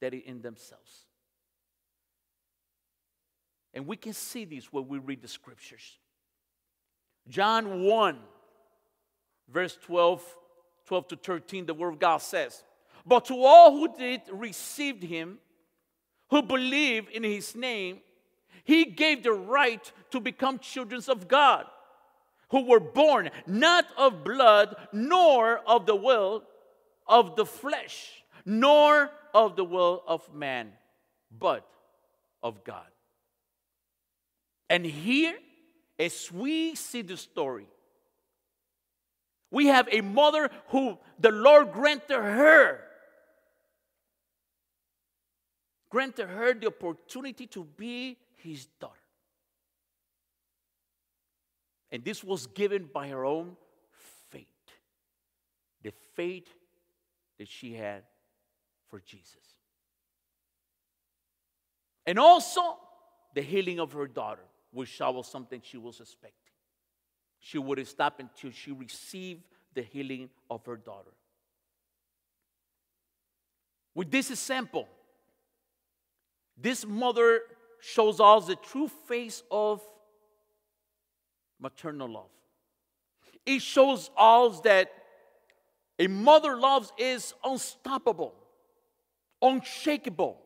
than 0.00 0.14
in 0.14 0.40
themselves. 0.40 1.04
And 3.74 3.86
we 3.86 3.96
can 3.96 4.12
see 4.12 4.44
this 4.44 4.72
when 4.72 4.88
we 4.88 4.98
read 4.98 5.20
the 5.20 5.28
scriptures. 5.28 5.98
John 7.28 7.82
1, 7.82 8.18
verse 9.48 9.76
12, 9.82 10.22
12 10.86 11.08
to 11.08 11.16
13, 11.16 11.66
the 11.66 11.74
word 11.74 11.94
of 11.94 11.98
God 11.98 12.18
says, 12.18 12.62
But 13.04 13.24
to 13.26 13.34
all 13.42 13.72
who 13.72 13.94
did 13.96 14.22
receive 14.32 15.02
him, 15.02 15.38
who 16.30 16.42
believe 16.42 17.08
in 17.12 17.22
his 17.22 17.54
name, 17.54 17.98
he 18.64 18.86
gave 18.86 19.22
the 19.22 19.32
right 19.32 19.92
to 20.10 20.20
become 20.20 20.58
children 20.58 21.02
of 21.08 21.28
God, 21.28 21.66
who 22.50 22.64
were 22.64 22.80
born 22.80 23.30
not 23.46 23.86
of 23.96 24.24
blood, 24.24 24.74
nor 24.92 25.58
of 25.66 25.86
the 25.86 25.94
will 25.94 26.42
of 27.06 27.36
the 27.36 27.46
flesh, 27.46 28.24
nor 28.44 29.10
of 29.34 29.56
the 29.56 29.64
will 29.64 30.02
of 30.06 30.32
man, 30.32 30.72
but 31.30 31.66
of 32.42 32.64
God. 32.64 32.86
And 34.70 34.84
here, 34.84 35.36
as 35.98 36.32
we 36.32 36.74
see 36.74 37.02
the 37.02 37.16
story, 37.16 37.66
we 39.50 39.66
have 39.66 39.88
a 39.92 40.00
mother 40.00 40.50
who 40.68 40.98
the 41.18 41.30
Lord 41.30 41.72
granted 41.72 42.20
her, 42.20 42.80
granted 45.90 46.26
her 46.28 46.54
the 46.54 46.68
opportunity 46.68 47.46
to 47.48 47.64
be 47.76 48.16
his 48.44 48.66
daughter. 48.80 48.94
And 51.90 52.04
this 52.04 52.22
was 52.22 52.46
given 52.46 52.88
by 52.92 53.08
her 53.08 53.24
own 53.24 53.56
faith, 54.30 54.46
the 55.82 55.92
faith 56.14 56.48
that 57.38 57.48
she 57.48 57.74
had 57.74 58.02
for 58.88 59.00
Jesus. 59.00 59.36
And 62.06 62.18
also 62.18 62.78
the 63.34 63.42
healing 63.42 63.80
of 63.80 63.92
her 63.92 64.06
daughter 64.06 64.42
which 64.74 64.98
was 65.00 65.30
something 65.30 65.60
she 65.62 65.78
was 65.78 66.00
expecting. 66.00 66.52
She 67.38 67.58
would 67.58 67.86
stop 67.86 68.18
until 68.18 68.50
she 68.50 68.72
received 68.72 69.42
the 69.72 69.82
healing 69.82 70.30
of 70.50 70.66
her 70.66 70.76
daughter. 70.76 71.12
With 73.94 74.10
this 74.10 74.30
example, 74.30 74.88
this 76.56 76.84
mother 76.84 77.42
shows 77.84 78.18
us 78.18 78.46
the 78.46 78.56
true 78.56 78.88
face 78.88 79.42
of 79.50 79.82
maternal 81.60 82.08
love. 82.08 82.30
It 83.44 83.60
shows 83.60 84.10
us 84.16 84.60
that 84.60 84.90
a 85.98 86.06
mother 86.06 86.56
love 86.56 86.90
is 86.98 87.34
unstoppable, 87.44 88.34
unshakable. 89.42 90.40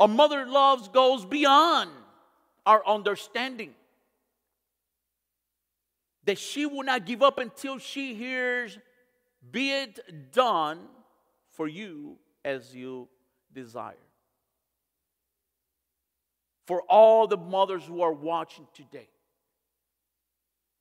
A 0.00 0.08
mother 0.08 0.46
love 0.46 0.92
goes 0.92 1.24
beyond 1.24 1.90
our 2.66 2.84
understanding. 2.86 3.72
That 6.24 6.38
she 6.38 6.66
will 6.66 6.82
not 6.82 7.06
give 7.06 7.22
up 7.22 7.38
until 7.38 7.78
she 7.78 8.14
hears, 8.14 8.78
Be 9.48 9.70
it 9.70 10.32
done 10.32 10.80
for 11.52 11.68
you 11.68 12.18
as 12.44 12.74
you 12.74 13.08
desire. 13.52 14.09
For 16.70 16.82
all 16.82 17.26
the 17.26 17.36
mothers 17.36 17.84
who 17.84 18.00
are 18.02 18.12
watching 18.12 18.64
today, 18.72 19.08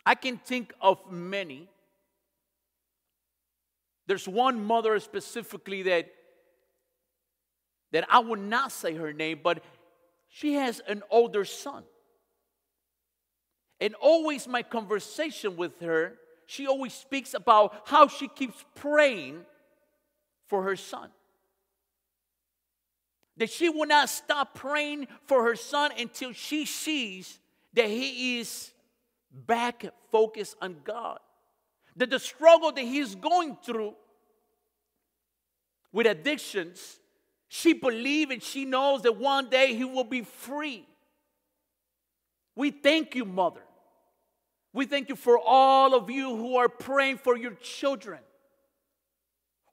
I 0.06 0.13
can 0.13 0.38
think 0.38 0.71
of 0.80 0.99
many. 1.12 1.67
There's 4.06 4.28
one 4.28 4.63
mother 4.63 4.99
specifically 4.99 5.82
that 5.82 6.12
that 7.91 8.06
I 8.08 8.19
would 8.19 8.38
not 8.38 8.71
say 8.71 8.93
her 8.93 9.12
name, 9.13 9.39
but 9.43 9.63
she 10.28 10.54
has 10.54 10.80
an 10.88 11.02
older 11.10 11.43
son. 11.43 11.82
And 13.82 13.95
always, 13.95 14.47
my 14.47 14.62
conversation 14.62 15.58
with 15.58 15.80
her, 15.80 16.19
she 16.45 16.67
always 16.67 16.93
speaks 16.93 17.34
about 17.34 17.73
how 17.86 18.08
she 18.08 18.28
keeps 18.28 18.63
praying 18.75 19.43
for 20.45 20.62
her 20.62 20.75
son. 20.75 21.10
That 23.39 23.49
she 23.49 23.69
will 23.69 23.88
not 23.88 24.10
stop 24.10 24.54
praying 24.54 25.08
for 25.25 25.43
her 25.43 25.56
son 25.56 25.91
until 25.97 26.32
she 26.32 26.65
sees 26.65 27.39
that 27.73 27.88
he 27.88 28.39
is 28.39 28.71
back 29.32 29.86
focused 30.12 30.56
on 30.62 30.78
God. 30.84 31.19
That 31.95 32.12
the 32.12 32.19
struggle 32.19 32.71
that 32.71 32.82
he's 32.82 33.15
going 33.15 33.58
through 33.65 33.95
with 35.91 36.06
addictions 36.06 36.99
she 37.49 37.73
believes 37.73 38.32
and 38.32 38.43
she 38.43 38.63
knows 38.63 39.02
that 39.02 39.17
one 39.17 39.49
day 39.49 39.73
he 39.73 39.84
will 39.84 40.04
be 40.04 40.21
free. 40.21 40.86
We 42.56 42.69
thank 42.69 43.15
you, 43.15 43.25
Mother. 43.25 43.62
We 44.71 44.86
thank 44.86 45.10
you 45.10 45.15
for 45.15 45.39
all 45.43 45.95
of 45.95 46.12
you 46.12 46.36
who 46.36 46.58
are 46.58 46.69
praying 46.69 47.17
for 47.17 47.36
your 47.36 47.56
children, 47.56 48.19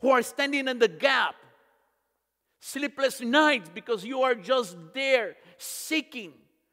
who 0.00 0.10
are 0.10 0.22
standing 0.22 0.68
in 0.68 0.78
the 0.78 0.88
gap, 0.88 1.34
sleepless 2.66 3.20
nights 3.20 3.70
because 3.72 4.04
you 4.04 4.22
are 4.22 4.34
just 4.34 4.76
there 4.92 5.36
seeking, 5.56 6.32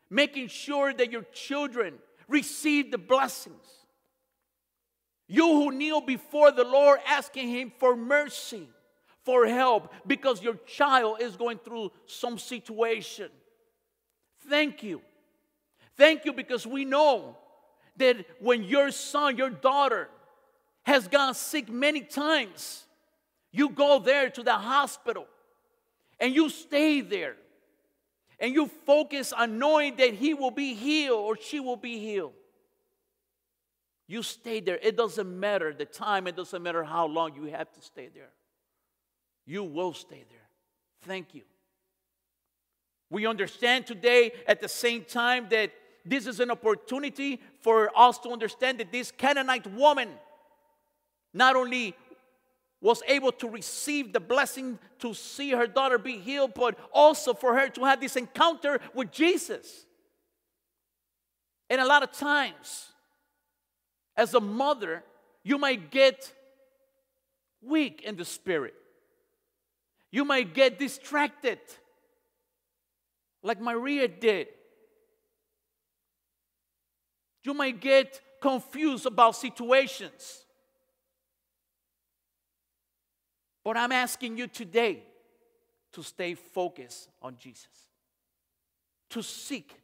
making 0.10 0.48
sure 0.48 0.92
that 0.92 1.12
your 1.12 1.22
children 1.34 1.94
receive 2.28 2.90
the 2.90 2.98
blessings. 2.98 3.64
You 5.28 5.48
who 5.48 5.72
kneel 5.72 6.02
before 6.02 6.52
the 6.52 6.64
Lord 6.64 7.00
asking 7.08 7.50
Him 7.50 7.72
for 7.78 7.96
mercy 7.96 8.68
for 9.24 9.46
help 9.46 9.94
because 10.08 10.42
your 10.42 10.56
child 10.66 11.18
is 11.22 11.36
going 11.36 11.60
through 11.60 11.92
some 12.08 12.40
situation. 12.40 13.30
Thank 14.50 14.82
you. 14.82 15.00
Thank 15.96 16.26
you 16.26 16.34
because 16.34 16.66
we 16.66 16.86
know 16.86 17.38
that 17.98 18.26
when 18.40 18.64
your 18.64 18.90
son, 18.90 19.38
your 19.38 19.52
daughter 19.52 20.10
has 20.84 21.08
gone 21.08 21.36
sick 21.36 21.70
many 21.70 22.02
times, 22.02 22.84
you 23.52 23.70
go 23.70 24.00
there 24.00 24.32
to 24.32 24.42
the 24.42 24.54
hospital 24.54 25.28
and 26.24 26.34
you 26.34 26.50
stay 26.50 27.02
there 27.02 27.36
and 28.40 28.56
you 28.56 28.68
focus 28.88 29.32
on 29.32 29.60
knowing 29.60 29.96
that 29.98 30.14
he 30.14 30.34
will 30.34 30.52
be 30.52 30.74
healed 30.74 31.20
or 31.20 31.38
she 31.38 31.60
will 31.60 31.78
be 31.78 32.00
healed. 32.00 32.34
You 34.08 34.24
stay 34.24 34.60
there. 34.60 34.80
It 34.82 34.98
doesn't 34.98 35.40
matter 35.40 35.74
the 35.74 35.86
time, 35.86 36.28
it 36.28 36.36
doesn't 36.36 36.64
matter 36.64 36.84
how 36.84 37.06
long 37.08 37.36
you 37.36 37.46
have 37.46 37.72
to 37.74 37.82
stay 37.82 38.10
there 38.14 38.32
you 39.46 39.64
will 39.64 39.94
stay 39.94 40.24
there. 40.30 40.48
Thank 41.04 41.34
you. 41.34 41.42
We 43.10 43.28
understand 43.28 43.86
today 43.86 44.32
at 44.48 44.62
the 44.62 44.70
same 44.70 45.04
time 45.04 45.48
that 45.50 45.72
this 46.06 46.28
is 46.28 46.40
an 46.40 46.52
opportunity 46.52 47.40
for 47.62 47.92
us 47.98 48.18
to 48.20 48.30
understand 48.30 48.80
that 48.80 48.92
this 48.92 49.12
Canaanite 49.12 49.68
woman 49.74 50.10
not 51.34 51.56
only 51.56 51.96
was 52.84 53.02
able 53.08 53.32
to 53.32 53.48
receive 53.48 54.12
the 54.12 54.20
blessing 54.20 54.78
to 55.00 55.14
see 55.14 55.52
her 55.52 55.66
daughter 55.66 55.98
be 55.98 56.18
healed, 56.18 56.54
but 56.54 56.78
also 56.92 57.34
for 57.34 57.58
her 57.58 57.70
to 57.70 57.86
have 57.86 58.02
this 58.02 58.18
encounter 58.18 58.78
with 58.94 59.10
Jesus. 59.10 59.86
And 61.70 61.80
a 61.80 61.86
lot 61.86 62.04
of 62.04 62.12
times, 62.12 62.92
as 64.18 64.34
a 64.34 64.42
mother, 64.42 65.02
you 65.46 65.58
might 65.58 65.92
get 65.92 66.32
weak 67.62 68.02
in 68.02 68.18
the 68.18 68.26
spirit. 68.26 68.74
You 70.12 70.26
might 70.26 70.54
get 70.54 70.78
distracted, 70.78 71.60
like 73.42 73.62
Maria 73.62 74.10
did. 74.10 74.48
You 77.46 77.54
might 77.54 77.80
get 77.80 78.20
confused 78.42 79.06
about 79.06 79.38
situations. 79.38 80.44
But 83.64 83.78
I'm 83.78 83.92
asking 83.92 84.38
you 84.38 84.48
today 84.48 85.04
to 85.94 86.04
stay 86.04 86.36
focused 86.36 87.10
on 87.22 87.38
Jesus, 87.38 87.68
to 89.10 89.22
seek 89.22 89.80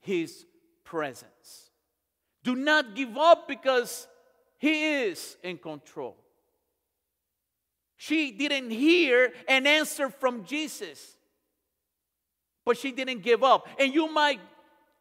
His 0.00 0.44
presence. 0.84 1.70
Do 2.42 2.54
not 2.54 2.94
give 2.94 3.16
up 3.16 3.48
because 3.48 4.06
He 4.58 5.04
is 5.04 5.36
in 5.42 5.58
control. 5.58 6.16
She 7.96 8.32
didn't 8.32 8.70
hear 8.70 9.32
an 9.46 9.66
answer 9.66 10.10
from 10.10 10.44
Jesus, 10.44 11.16
but 12.64 12.76
she 12.76 12.90
didn't 12.90 13.22
give 13.22 13.44
up. 13.44 13.68
And 13.78 13.94
you 13.94 14.12
might, 14.12 14.40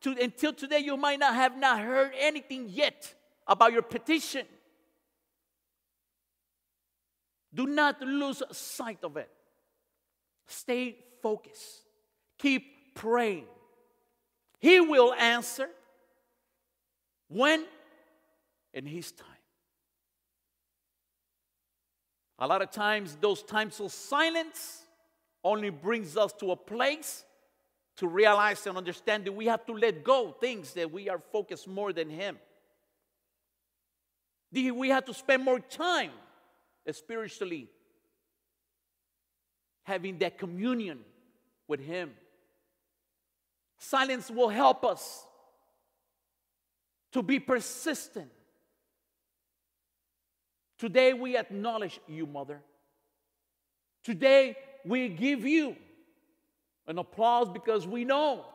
to, 0.01 0.15
until 0.21 0.53
today, 0.53 0.79
you 0.79 0.95
might 0.95 1.19
not 1.19 1.33
have 1.33 1.57
not 1.57 1.79
heard 1.79 2.11
anything 2.19 2.67
yet 2.69 3.13
about 3.47 3.73
your 3.73 3.81
petition. 3.81 4.45
Do 7.53 7.67
not 7.67 8.01
lose 8.01 8.41
sight 8.51 8.99
of 9.03 9.17
it. 9.17 9.29
Stay 10.47 10.97
focused. 11.21 11.83
Keep 12.37 12.95
praying. 12.95 13.45
He 14.59 14.79
will 14.79 15.13
answer 15.13 15.69
when? 17.27 17.65
In 18.73 18.85
His 18.85 19.11
time. 19.11 19.27
A 22.39 22.47
lot 22.47 22.61
of 22.61 22.71
times, 22.71 23.17
those 23.19 23.43
times 23.43 23.79
of 23.79 23.91
silence 23.91 24.83
only 25.43 25.69
brings 25.69 26.17
us 26.17 26.33
to 26.33 26.51
a 26.51 26.55
place 26.55 27.23
to 27.97 28.07
realize 28.07 28.65
and 28.65 28.77
understand 28.77 29.25
that 29.25 29.31
we 29.31 29.45
have 29.45 29.65
to 29.65 29.73
let 29.73 30.03
go 30.03 30.35
things 30.39 30.73
that 30.73 30.91
we 30.91 31.09
are 31.09 31.19
focused 31.31 31.67
more 31.67 31.93
than 31.93 32.09
Him. 32.09 32.39
We 34.51 34.89
have 34.89 35.05
to 35.05 35.13
spend 35.13 35.43
more 35.43 35.59
time 35.59 36.11
Uh, 36.87 36.91
spiritually 36.91 37.69
having 39.83 40.17
that 40.19 40.37
communion 40.37 40.99
with 41.67 41.79
Him. 41.79 42.11
Silence 43.77 44.29
will 44.29 44.49
help 44.49 44.85
us 44.85 45.25
to 47.11 47.21
be 47.23 47.39
persistent 47.39 48.31
Today 50.81 51.13
we 51.13 51.37
acknowledge 51.37 51.99
you, 52.07 52.25
Mother. 52.25 52.59
Today 54.03 54.57
we 54.83 55.09
give 55.09 55.45
you 55.45 55.75
an 56.87 56.97
applause 56.97 57.49
because 57.49 57.85
we 57.85 58.03
know 58.03 58.45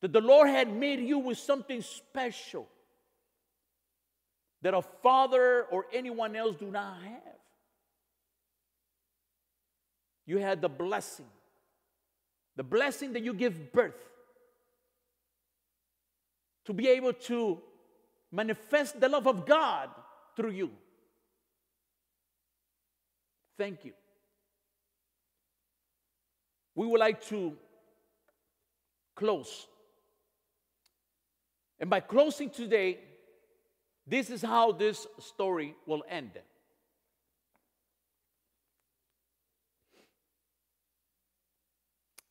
that 0.00 0.12
the 0.12 0.20
Lord 0.20 0.48
had 0.48 0.74
made 0.74 0.98
you 0.98 1.20
with 1.20 1.38
something 1.38 1.80
special 1.80 2.66
that 4.64 4.72
a 4.72 4.80
father 4.80 5.64
or 5.70 5.84
anyone 5.92 6.34
else 6.34 6.56
do 6.56 6.70
not 6.70 6.96
have. 7.02 7.38
You 10.24 10.38
had 10.38 10.62
the 10.62 10.70
blessing, 10.70 11.26
the 12.56 12.62
blessing 12.62 13.12
that 13.12 13.22
you 13.22 13.34
give 13.34 13.72
birth 13.74 14.08
to 16.64 16.72
be 16.72 16.88
able 16.88 17.12
to 17.12 17.60
manifest 18.32 18.98
the 18.98 19.06
love 19.06 19.26
of 19.26 19.44
God 19.44 19.90
through 20.34 20.52
you. 20.52 20.70
Thank 23.58 23.84
you. 23.84 23.92
We 26.74 26.86
would 26.86 27.00
like 27.00 27.22
to 27.26 27.54
close. 29.14 29.66
And 31.78 31.90
by 31.90 32.00
closing 32.00 32.48
today, 32.48 32.98
this 34.06 34.30
is 34.30 34.42
how 34.42 34.72
this 34.72 35.06
story 35.18 35.74
will 35.86 36.04
end. 36.08 36.32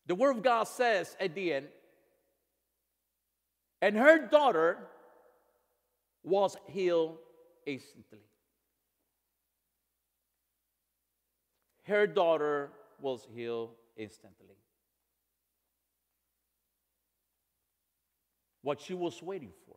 The 0.05 0.15
Word 0.15 0.37
of 0.37 0.43
God 0.43 0.65
says 0.65 1.15
at 1.19 1.33
the 1.33 1.53
end, 1.53 1.67
and 3.81 3.97
her 3.97 4.27
daughter 4.27 4.77
was 6.23 6.55
healed 6.67 7.17
instantly. 7.65 8.19
Her 11.83 12.07
daughter 12.07 12.69
was 13.01 13.27
healed 13.33 13.71
instantly. 13.97 14.55
What 18.61 18.79
she 18.79 18.93
was 18.93 19.21
waiting 19.21 19.51
for. 19.67 19.75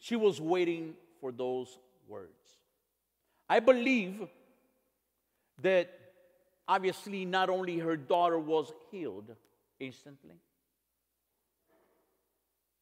She 0.00 0.16
was 0.16 0.40
waiting 0.40 0.94
for 1.20 1.30
those 1.30 1.78
words. 2.08 2.32
I 3.48 3.60
believe 3.60 4.28
that 5.62 5.90
obviously 6.66 7.24
not 7.24 7.48
only 7.48 7.78
her 7.78 7.96
daughter 7.96 8.38
was 8.38 8.72
healed 8.90 9.36
instantly, 9.78 10.36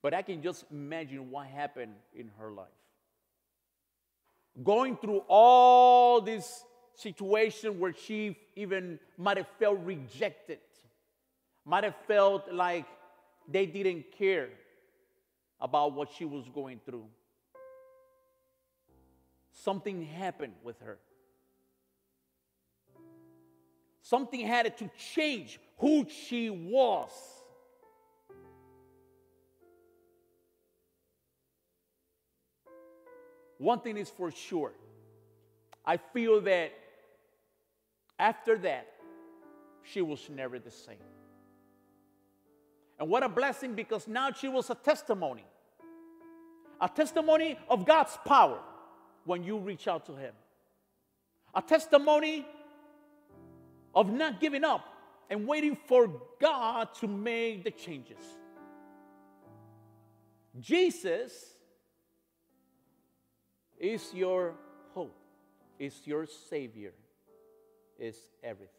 but 0.00 0.14
I 0.14 0.22
can 0.22 0.42
just 0.42 0.64
imagine 0.70 1.30
what 1.30 1.46
happened 1.46 1.94
in 2.14 2.30
her 2.38 2.50
life 2.50 2.68
going 4.62 4.96
through 4.96 5.22
all 5.28 6.20
this 6.20 6.64
situation 6.94 7.78
where 7.78 7.92
she 7.92 8.36
even 8.56 8.98
might 9.16 9.36
have 9.36 9.46
felt 9.58 9.78
rejected, 9.84 10.58
might 11.64 11.84
have 11.84 11.94
felt 12.06 12.52
like 12.52 12.86
they 13.48 13.66
didn't 13.66 14.12
care 14.12 14.48
about 15.60 15.92
what 15.92 16.08
she 16.16 16.24
was 16.24 16.48
going 16.48 16.80
through. 16.84 17.06
Something 19.52 20.04
happened 20.04 20.54
with 20.62 20.78
her. 20.80 20.98
Something 24.02 24.46
had 24.46 24.76
to 24.78 24.90
change 25.14 25.58
who 25.78 26.06
she 26.08 26.48
was. 26.48 27.10
One 33.58 33.80
thing 33.80 33.96
is 33.96 34.08
for 34.08 34.30
sure. 34.30 34.72
I 35.84 35.96
feel 35.96 36.40
that 36.42 36.72
after 38.18 38.56
that, 38.58 38.88
she 39.82 40.00
was 40.00 40.28
never 40.30 40.58
the 40.58 40.70
same. 40.70 40.96
And 42.98 43.08
what 43.08 43.22
a 43.22 43.28
blessing 43.28 43.74
because 43.74 44.08
now 44.08 44.32
she 44.32 44.48
was 44.48 44.70
a 44.70 44.74
testimony. 44.74 45.44
A 46.80 46.88
testimony 46.88 47.58
of 47.68 47.84
God's 47.84 48.18
power 48.24 48.60
when 49.24 49.42
you 49.42 49.58
reach 49.58 49.86
out 49.86 50.06
to 50.06 50.16
Him. 50.16 50.32
A 51.54 51.62
testimony 51.62 52.46
of 53.94 54.12
not 54.12 54.40
giving 54.40 54.64
up 54.64 54.84
and 55.30 55.46
waiting 55.46 55.76
for 55.86 56.10
God 56.40 56.94
to 57.00 57.06
make 57.06 57.64
the 57.64 57.70
changes. 57.70 58.20
Jesus 60.58 61.32
is 63.78 64.12
your 64.12 64.54
hope, 64.94 65.16
is 65.78 65.94
your 66.04 66.26
Savior, 66.26 66.92
is 67.98 68.16
everything. 68.42 68.77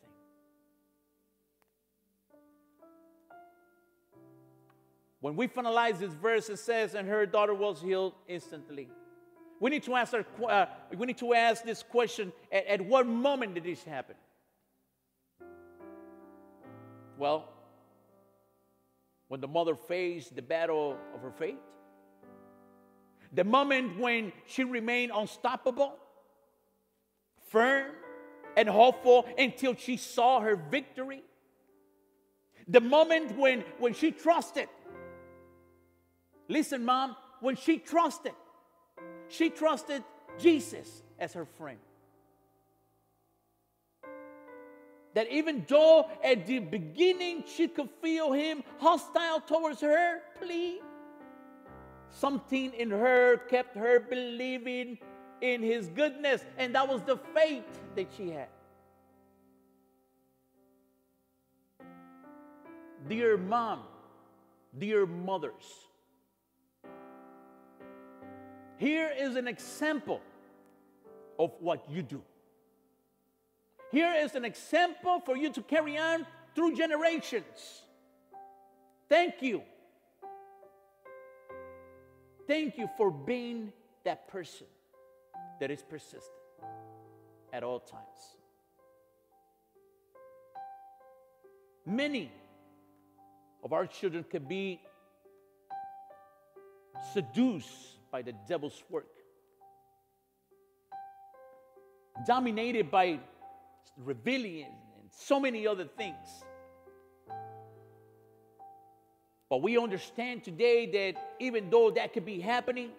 When 5.22 5.36
we 5.36 5.48
finalize 5.48 6.00
this 6.00 6.14
verse, 6.14 6.50
it 6.50 6.58
says, 6.58 6.96
and 6.96 7.08
her 7.08 7.26
daughter 7.26 7.54
was 7.54 7.82
healed 7.82 8.14
instantly. 8.28 8.90
We 9.60 9.70
need 9.70 9.84
to 9.84 9.96
ask, 9.96 10.14
our, 10.14 10.26
uh, 10.50 10.66
we 10.98 11.06
need 11.06 11.18
to 11.18 11.34
ask 11.34 11.64
this 11.64 11.84
question 11.84 12.32
at, 12.52 12.66
at 12.66 12.82
what 12.82 13.06
moment 13.06 13.56
did 13.56 13.66
this 13.66 13.84
happen? 13.84 14.16
Well, 17.18 17.50
when 19.28 19.42
the 19.42 19.48
mother 19.48 19.76
faced 19.76 20.36
the 20.36 20.42
battle 20.42 20.98
of 21.14 21.22
her 21.22 21.32
faith, 21.32 21.58
the 23.34 23.44
moment 23.44 24.00
when 24.00 24.32
she 24.48 24.64
remained 24.64 25.12
unstoppable, 25.14 25.96
firm, 27.50 27.92
and 28.56 28.68
hopeful 28.68 29.28
until 29.38 29.76
she 29.76 29.98
saw 29.98 30.40
her 30.40 30.56
victory. 30.56 31.22
The 32.68 32.82
moment 32.82 33.38
when, 33.38 33.64
when 33.78 33.94
she 33.94 34.12
trusted. 34.12 34.68
Listen, 36.50 36.84
mom, 36.84 37.16
when 37.40 37.56
she 37.56 37.78
trusted, 37.78 38.34
she 39.30 39.50
trusted 39.50 40.04
Jesus 40.38 41.04
as 41.18 41.32
her 41.32 41.46
friend. 41.46 41.80
That 45.14 45.32
even 45.32 45.66
though 45.68 46.10
at 46.22 46.46
the 46.46 46.60
beginning 46.60 47.46
she 47.48 47.70
could 47.70 47.90
feel 48.02 48.34
him 48.34 48.64
hostile 48.80 49.40
towards 49.40 49.80
her, 49.80 50.20
please 50.42 50.82
Something 52.12 52.74
in 52.74 52.90
her 52.90 53.38
kept 53.38 53.76
her 53.78 54.00
believing 54.00 54.98
in 55.42 55.62
his 55.62 55.88
goodness, 55.90 56.44
and 56.58 56.76
that 56.76 56.88
was 56.88 57.02
the 57.04 57.18
faith 57.34 57.64
that 57.96 58.08
she 58.18 58.32
had. 58.32 58.50
Dear 63.08 63.38
mom, 63.38 63.84
dear 64.78 65.06
mothers, 65.06 65.89
Here 68.80 69.12
is 69.14 69.36
an 69.36 69.46
example 69.46 70.22
of 71.38 71.52
what 71.60 71.84
you 71.92 72.02
do. 72.02 72.22
Here 73.92 74.14
is 74.14 74.36
an 74.36 74.46
example 74.46 75.20
for 75.20 75.36
you 75.36 75.52
to 75.52 75.62
carry 75.62 75.98
on 75.98 76.26
through 76.56 76.78
generations. 76.78 77.82
Thank 79.10 79.42
you. 79.42 79.64
Thank 82.48 82.78
you 82.78 82.90
for 82.96 83.12
being 83.12 83.74
that 84.06 84.30
person 84.30 84.68
that 85.60 85.70
is 85.70 85.84
persistent 85.84 86.24
at 87.52 87.64
all 87.64 87.82
times. 87.82 88.38
Many 91.86 92.32
of 93.62 93.74
our 93.74 93.86
children 93.86 94.24
can 94.24 94.46
be 94.46 94.80
seduced 97.14 97.99
by 98.12 98.22
the 98.22 98.34
devil's 98.48 98.84
work, 98.90 99.08
dominated 102.26 102.90
by 102.92 103.20
rebellion 103.98 104.70
and 105.00 105.10
so 105.12 105.40
many 105.40 105.68
other 105.68 105.86
things. 105.86 106.44
But 109.50 109.64
we 109.64 109.78
understand 109.78 110.44
today 110.44 110.86
that 110.92 111.22
even 111.40 111.70
though 111.70 111.90
that 111.92 112.14
could 112.14 112.26
be 112.26 112.40
happening, 112.40 112.92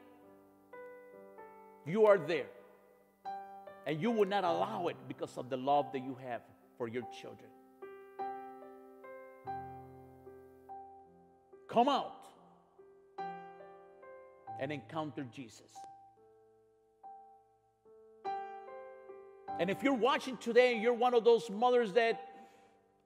you 1.86 2.06
are 2.06 2.18
there. 2.18 2.46
And 3.86 4.00
you 4.00 4.10
will 4.10 4.26
not 4.26 4.44
allow 4.44 4.88
it 4.88 4.96
because 5.08 5.36
of 5.38 5.48
the 5.48 5.56
love 5.56 5.86
that 5.92 6.00
you 6.04 6.16
have 6.22 6.42
for 6.76 6.88
your 6.88 7.02
children. 7.20 7.50
Come 11.68 11.88
out 11.88 12.19
and 14.58 14.72
encounter 14.72 15.24
Jesus. 15.34 15.70
And 19.58 19.68
if 19.68 19.82
you're 19.82 19.92
watching 19.92 20.38
today 20.38 20.72
and 20.72 20.82
you're 20.82 20.94
one 20.94 21.12
of 21.12 21.22
those 21.22 21.50
mothers 21.50 21.92
that 21.92 22.20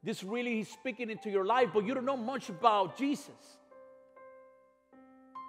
this 0.04 0.22
really 0.22 0.60
is 0.60 0.68
speaking 0.68 1.10
into 1.10 1.28
your 1.30 1.44
life, 1.44 1.70
but 1.74 1.84
you 1.84 1.94
don't 1.94 2.04
know 2.04 2.16
much 2.16 2.48
about 2.48 2.96
Jesus, 2.96 3.58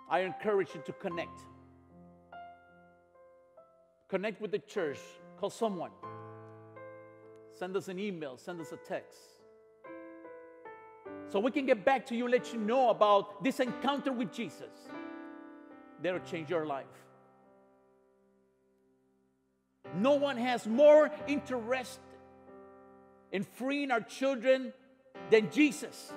I 0.10 0.22
encourage 0.22 0.74
you 0.74 0.82
to 0.86 0.94
connect. 0.94 1.40
Connect 4.08 4.42
with 4.42 4.52
the 4.52 4.60
church, 4.60 5.00
call 5.38 5.50
someone, 5.50 5.92
send 7.54 7.76
us 7.76 7.88
an 7.88 8.00
email, 8.00 8.38
send 8.38 8.62
us 8.62 8.72
a 8.72 8.78
text. 8.78 9.20
So 11.28 11.40
we 11.40 11.52
can 11.52 11.66
get 11.66 11.84
back 11.84 12.06
to 12.08 12.16
you, 12.16 12.28
let 12.28 12.54
you 12.54 12.60
know 12.60 12.90
about 12.90 13.44
this 13.44 13.60
encounter 13.60 14.12
with 14.12 14.32
Jesus. 14.32 14.90
That'll 16.02 16.20
change 16.20 16.50
your 16.50 16.66
life. 16.66 16.86
No 19.96 20.16
one 20.16 20.38
has 20.38 20.68
more 20.68 21.10
interest 21.28 22.00
in 23.32 23.44
freeing 23.44 23.92
our 23.92 24.02
children 24.02 24.74
than 25.30 25.50
Jesus. 25.52 26.14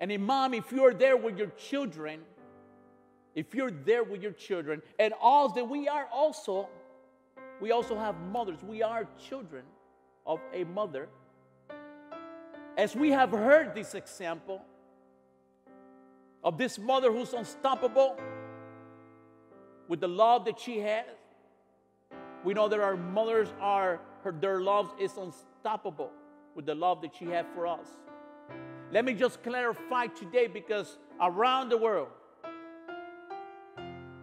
And 0.00 0.12
in 0.12 0.22
mom, 0.22 0.54
if 0.54 0.70
you're 0.72 0.94
there 0.94 1.16
with 1.16 1.38
your 1.38 1.48
children, 1.48 2.20
if 3.34 3.54
you're 3.54 3.70
there 3.70 4.04
with 4.04 4.22
your 4.22 4.32
children, 4.32 4.82
and 4.98 5.12
all 5.20 5.48
that 5.50 5.68
we 5.68 5.88
are 5.88 6.06
also, 6.12 6.68
we 7.60 7.72
also 7.72 7.98
have 7.98 8.18
mothers. 8.20 8.62
We 8.62 8.82
are 8.82 9.06
children 9.28 9.64
of 10.26 10.40
a 10.52 10.64
mother. 10.64 11.08
As 12.76 12.94
we 12.94 13.10
have 13.10 13.30
heard 13.30 13.74
this 13.74 13.94
example 13.94 14.62
of 16.44 16.58
this 16.58 16.78
mother 16.78 17.12
who's 17.12 17.32
unstoppable 17.32 18.16
with 19.88 20.00
the 20.00 20.08
love 20.08 20.44
that 20.44 20.58
she 20.58 20.80
has, 20.80 21.04
we 22.44 22.54
know 22.54 22.68
that 22.68 22.80
our 22.80 22.96
mothers 22.96 23.48
are, 23.60 24.00
her, 24.22 24.32
their 24.32 24.60
love 24.60 24.92
is 25.00 25.16
unstoppable 25.16 26.10
with 26.54 26.66
the 26.66 26.74
love 26.74 27.02
that 27.02 27.14
she 27.18 27.26
had 27.26 27.46
for 27.54 27.66
us. 27.66 27.86
Let 28.92 29.04
me 29.04 29.14
just 29.14 29.42
clarify 29.42 30.06
today 30.06 30.46
because 30.46 30.98
around 31.20 31.68
the 31.68 31.76
world, 31.76 32.08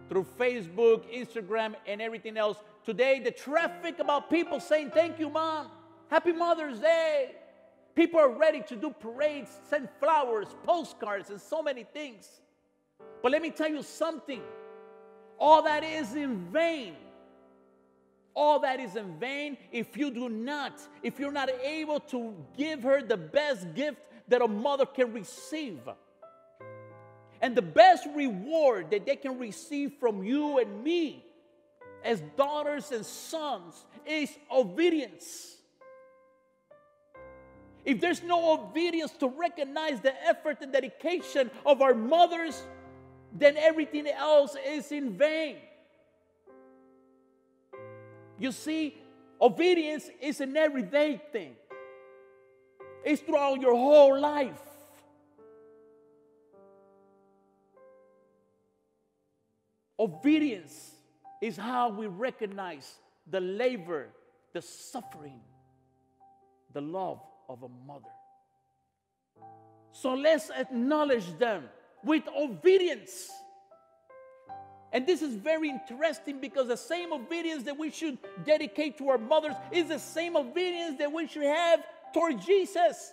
through 0.08 0.26
Facebook, 0.38 1.04
Instagram, 1.12 1.74
and 1.86 2.00
everything 2.00 2.36
else, 2.36 2.58
today 2.84 3.20
the 3.20 3.30
traffic 3.30 3.98
about 3.98 4.30
people 4.30 4.60
saying, 4.60 4.90
Thank 4.90 5.18
you, 5.18 5.28
mom. 5.28 5.68
Happy 6.08 6.32
Mother's 6.32 6.78
Day. 6.78 7.32
People 7.96 8.20
are 8.20 8.30
ready 8.30 8.62
to 8.68 8.76
do 8.76 8.90
parades, 8.90 9.50
send 9.68 9.88
flowers, 9.98 10.46
postcards, 10.62 11.30
and 11.30 11.40
so 11.40 11.62
many 11.62 11.82
things. 11.82 12.28
But 13.22 13.32
let 13.32 13.42
me 13.42 13.50
tell 13.50 13.68
you 13.68 13.82
something 13.82 14.42
all 15.38 15.62
that 15.62 15.82
is 15.82 16.14
in 16.14 16.46
vain 16.52 16.94
all 18.36 18.60
that 18.60 18.78
is 18.78 18.94
in 18.94 19.18
vain 19.18 19.56
if 19.72 19.96
you 19.96 20.10
do 20.10 20.28
not, 20.28 20.78
if 21.02 21.18
you're 21.18 21.32
not 21.32 21.48
able 21.64 21.98
to 21.98 22.34
give 22.56 22.82
her 22.82 23.02
the 23.02 23.16
best 23.16 23.74
gift 23.74 23.98
that 24.28 24.42
a 24.42 24.46
mother 24.46 24.84
can 24.84 25.12
receive. 25.12 25.80
And 27.40 27.56
the 27.56 27.62
best 27.62 28.06
reward 28.14 28.90
that 28.90 29.06
they 29.06 29.16
can 29.16 29.38
receive 29.38 29.94
from 29.98 30.22
you 30.22 30.58
and 30.58 30.84
me 30.84 31.24
as 32.04 32.22
daughters 32.36 32.92
and 32.92 33.04
sons 33.04 33.86
is 34.04 34.30
obedience. 34.52 35.55
If 37.86 38.00
there's 38.00 38.20
no 38.24 38.52
obedience 38.52 39.12
to 39.20 39.28
recognize 39.28 40.00
the 40.00 40.12
effort 40.26 40.58
and 40.60 40.72
dedication 40.72 41.52
of 41.64 41.80
our 41.80 41.94
mothers, 41.94 42.60
then 43.32 43.56
everything 43.56 44.08
else 44.08 44.56
is 44.66 44.90
in 44.90 45.16
vain. 45.16 45.58
You 48.40 48.50
see, 48.50 48.98
obedience 49.40 50.10
is 50.20 50.40
an 50.40 50.56
everyday 50.56 51.20
thing, 51.32 51.54
it's 53.04 53.22
throughout 53.22 53.60
your 53.60 53.76
whole 53.76 54.18
life. 54.18 54.60
Obedience 59.98 60.90
is 61.40 61.56
how 61.56 61.88
we 61.88 62.08
recognize 62.08 62.96
the 63.30 63.40
labor, 63.40 64.08
the 64.52 64.60
suffering, 64.60 65.40
the 66.72 66.80
love 66.80 67.20
of 67.48 67.62
a 67.62 67.68
mother. 67.86 68.10
So 69.92 70.14
let's 70.14 70.50
acknowledge 70.50 71.38
them 71.38 71.64
with 72.04 72.24
obedience. 72.36 73.30
And 74.92 75.06
this 75.06 75.22
is 75.22 75.34
very 75.34 75.70
interesting 75.70 76.40
because 76.40 76.68
the 76.68 76.76
same 76.76 77.12
obedience 77.12 77.64
that 77.64 77.76
we 77.76 77.90
should 77.90 78.18
dedicate 78.44 78.98
to 78.98 79.08
our 79.08 79.18
mothers 79.18 79.54
is 79.72 79.88
the 79.88 79.98
same 79.98 80.36
obedience 80.36 80.98
that 80.98 81.12
we 81.12 81.26
should 81.26 81.42
have 81.42 81.84
toward 82.14 82.40
Jesus. 82.40 83.12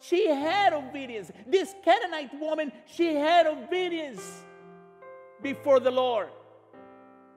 She 0.00 0.28
had 0.28 0.72
obedience. 0.72 1.30
This 1.46 1.74
Canaanite 1.84 2.38
woman, 2.38 2.72
she 2.86 3.14
had 3.14 3.46
obedience 3.46 4.22
before 5.42 5.80
the 5.80 5.90
Lord. 5.90 6.28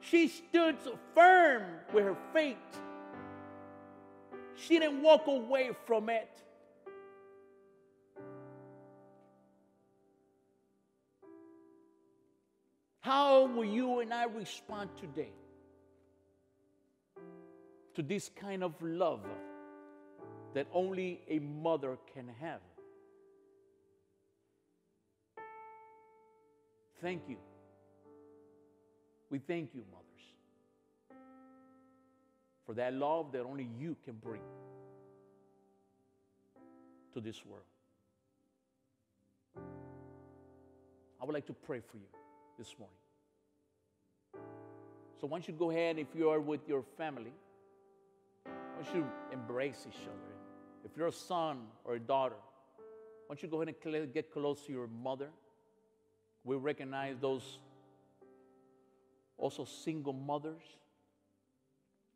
She 0.02 0.28
stood 0.28 0.78
firm 1.14 1.64
with 1.94 2.06
her 2.06 2.18
faith. 2.34 2.58
She 4.68 4.80
didn't 4.80 5.02
walk 5.02 5.28
away 5.28 5.72
from 5.86 6.10
it. 6.10 6.30
How 13.00 13.46
will 13.46 13.66
you 13.66 14.00
and 14.00 14.14
I 14.14 14.26
respond 14.26 14.90
today 15.00 15.32
to 17.96 18.04
this 18.04 18.30
kind 18.36 18.64
of 18.64 18.74
love 18.82 19.26
that 20.54 20.68
only 20.74 21.22
a 21.28 21.40
mother 21.40 21.98
can 22.14 22.30
have? 22.40 22.60
Thank 27.02 27.24
you. 27.30 27.38
We 29.30 29.40
thank 29.40 29.74
you, 29.74 29.84
mothers, 29.92 30.09
for 32.70 32.76
that 32.76 32.94
love 32.94 33.32
that 33.32 33.42
only 33.42 33.68
you 33.80 33.98
can 34.06 34.14
bring 34.14 34.42
to 37.12 37.20
this 37.20 37.44
world. 37.44 37.64
I 41.20 41.26
would 41.26 41.34
like 41.34 41.48
to 41.48 41.54
pray 41.54 41.80
for 41.80 41.98
you 41.98 42.06
this 42.60 42.76
morning. 42.78 42.96
So 45.20 45.26
once 45.26 45.48
you 45.48 45.56
go 45.56 45.72
ahead, 45.72 45.98
if 45.98 46.10
you 46.16 46.30
are 46.30 46.40
with 46.40 46.60
your 46.68 46.84
family, 46.96 47.34
once 48.46 48.90
you 48.94 49.04
embrace 49.34 49.88
each 49.90 50.02
other, 50.04 50.36
if 50.86 50.96
you're 50.96 51.08
a 51.08 51.12
son 51.12 51.62
or 51.86 51.96
a 51.96 52.00
daughter, 52.00 52.36
once 53.28 53.42
you 53.42 53.50
go 53.50 53.64
ahead 53.64 53.74
and 53.84 54.14
get 54.14 54.32
close 54.32 54.62
to 54.68 54.72
your 54.72 54.90
mother, 55.02 55.30
we 56.44 56.56
recognize 56.56 57.18
those 57.20 57.58
also 59.40 59.66
single 59.66 60.14
mothers, 60.14 60.62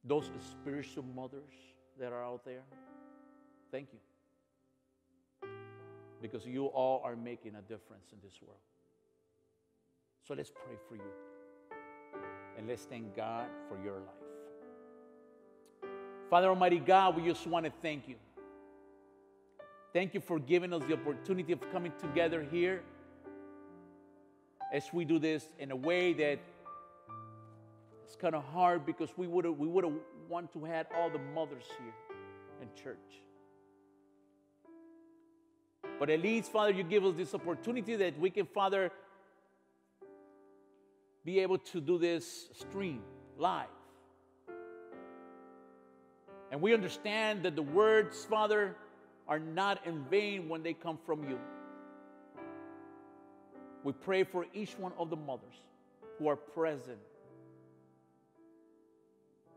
those 0.04 0.30
spiritual 0.52 1.04
mothers 1.16 1.54
that 2.00 2.12
are 2.12 2.24
out 2.24 2.44
there. 2.46 2.64
Thank 3.72 3.90
you. 3.94 5.50
Because 6.22 6.46
you 6.46 6.66
all 6.68 7.02
are 7.04 7.16
making 7.16 7.56
a 7.56 7.62
difference 7.62 8.12
in 8.12 8.20
this 8.24 8.34
world. 8.42 8.60
So 10.28 10.34
let's 10.34 10.52
pray 10.52 10.76
for 10.88 10.96
you. 10.96 11.12
And 12.58 12.68
let's 12.68 12.84
thank 12.84 13.16
God 13.16 13.48
for 13.68 13.78
your 13.84 13.96
life. 13.96 15.92
Father 16.30 16.50
Almighty 16.50 16.80
God, 16.80 17.16
we 17.16 17.28
just 17.30 17.46
want 17.46 17.66
to 17.66 17.72
thank 17.82 18.08
you. 18.08 18.16
Thank 19.92 20.14
you 20.14 20.20
for 20.22 20.40
giving 20.40 20.74
us 20.74 20.82
the 20.88 20.94
opportunity 20.94 21.54
of 21.54 21.60
coming 21.72 21.92
together 22.00 22.46
here 22.50 22.82
as 24.74 24.92
we 24.92 25.06
do 25.06 25.20
this 25.20 25.46
in 25.60 25.70
a 25.70 25.76
way 25.76 26.14
that 26.14 26.40
it's 28.14 28.22
kind 28.22 28.36
of 28.36 28.44
hard 28.44 28.86
because 28.86 29.10
we 29.18 29.26
would 29.26 29.44
have 29.44 29.58
we 29.58 29.68
would 29.68 29.84
have 29.84 29.94
want 30.30 30.54
to 30.54 30.64
had 30.64 30.86
all 30.96 31.10
the 31.10 31.18
mothers 31.34 31.64
here 31.80 31.94
in 32.62 32.68
church. 32.80 33.24
But 35.98 36.12
at 36.12 36.22
least, 36.22 36.52
Father, 36.52 36.70
you 36.70 36.84
give 36.84 37.04
us 37.06 37.16
this 37.16 37.34
opportunity 37.34 37.96
that 37.96 38.20
we 38.20 38.30
can, 38.30 38.46
Father, 38.46 38.92
be 41.26 41.40
able 41.40 41.58
to 41.58 41.82
do 41.82 41.98
this 41.98 42.50
stream 42.54 43.02
live. 43.40 43.66
And 46.52 46.62
we 46.62 46.76
understand 46.76 47.42
that 47.44 47.56
the 47.56 47.64
words, 47.64 48.26
Father, 48.26 48.76
are 49.28 49.40
not 49.40 49.88
in 49.88 50.04
vain 50.04 50.50
when 50.50 50.62
they 50.62 50.74
come 50.74 51.00
from 51.04 51.28
you. 51.28 51.40
We 53.84 53.92
pray 53.92 54.24
for 54.24 54.46
each 54.54 54.78
one 54.78 54.92
of 55.00 55.10
the 55.10 55.16
mothers 55.16 55.56
who 56.20 56.28
are 56.28 56.36
present. 56.36 57.00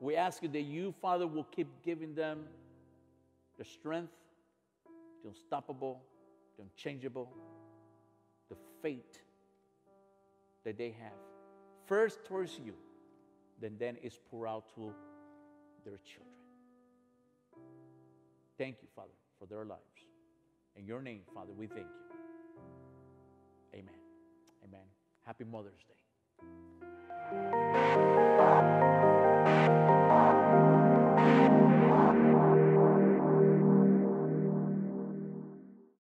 We 0.01 0.17
ask 0.17 0.43
you 0.43 0.49
that 0.51 0.63
you, 0.63 0.93
Father, 1.01 1.27
will 1.27 1.45
keep 1.45 1.69
giving 1.83 2.15
them 2.15 2.45
the 3.59 3.65
strength, 3.65 4.13
the 5.23 5.31
unstoppable, 5.31 6.03
the 6.57 6.65
unchangeable, 6.65 7.33
the 8.51 8.57
faith 8.83 9.23
that 10.65 10.77
they 10.77 10.95
have. 11.01 11.13
First 11.87 12.25
towards 12.25 12.59
you, 12.59 12.75
then 13.61 13.77
then 13.79 13.97
is 14.03 14.19
pour 14.31 14.47
out 14.47 14.75
to 14.75 14.93
their 15.85 15.99
children. 16.05 16.27
Thank 18.59 18.77
you, 18.83 18.89
Father, 18.95 19.15
for 19.39 19.47
their 19.47 19.65
lives. 19.65 19.81
In 20.77 20.87
your 20.87 21.01
name, 21.01 21.21
Father, 21.35 21.53
we 21.57 21.67
thank 21.67 21.87
you. 21.87 22.19
Amen. 23.75 23.95
Amen. 24.65 24.85
Happy 25.25 25.45
Mother's 25.45 25.85
Day. 25.89 25.95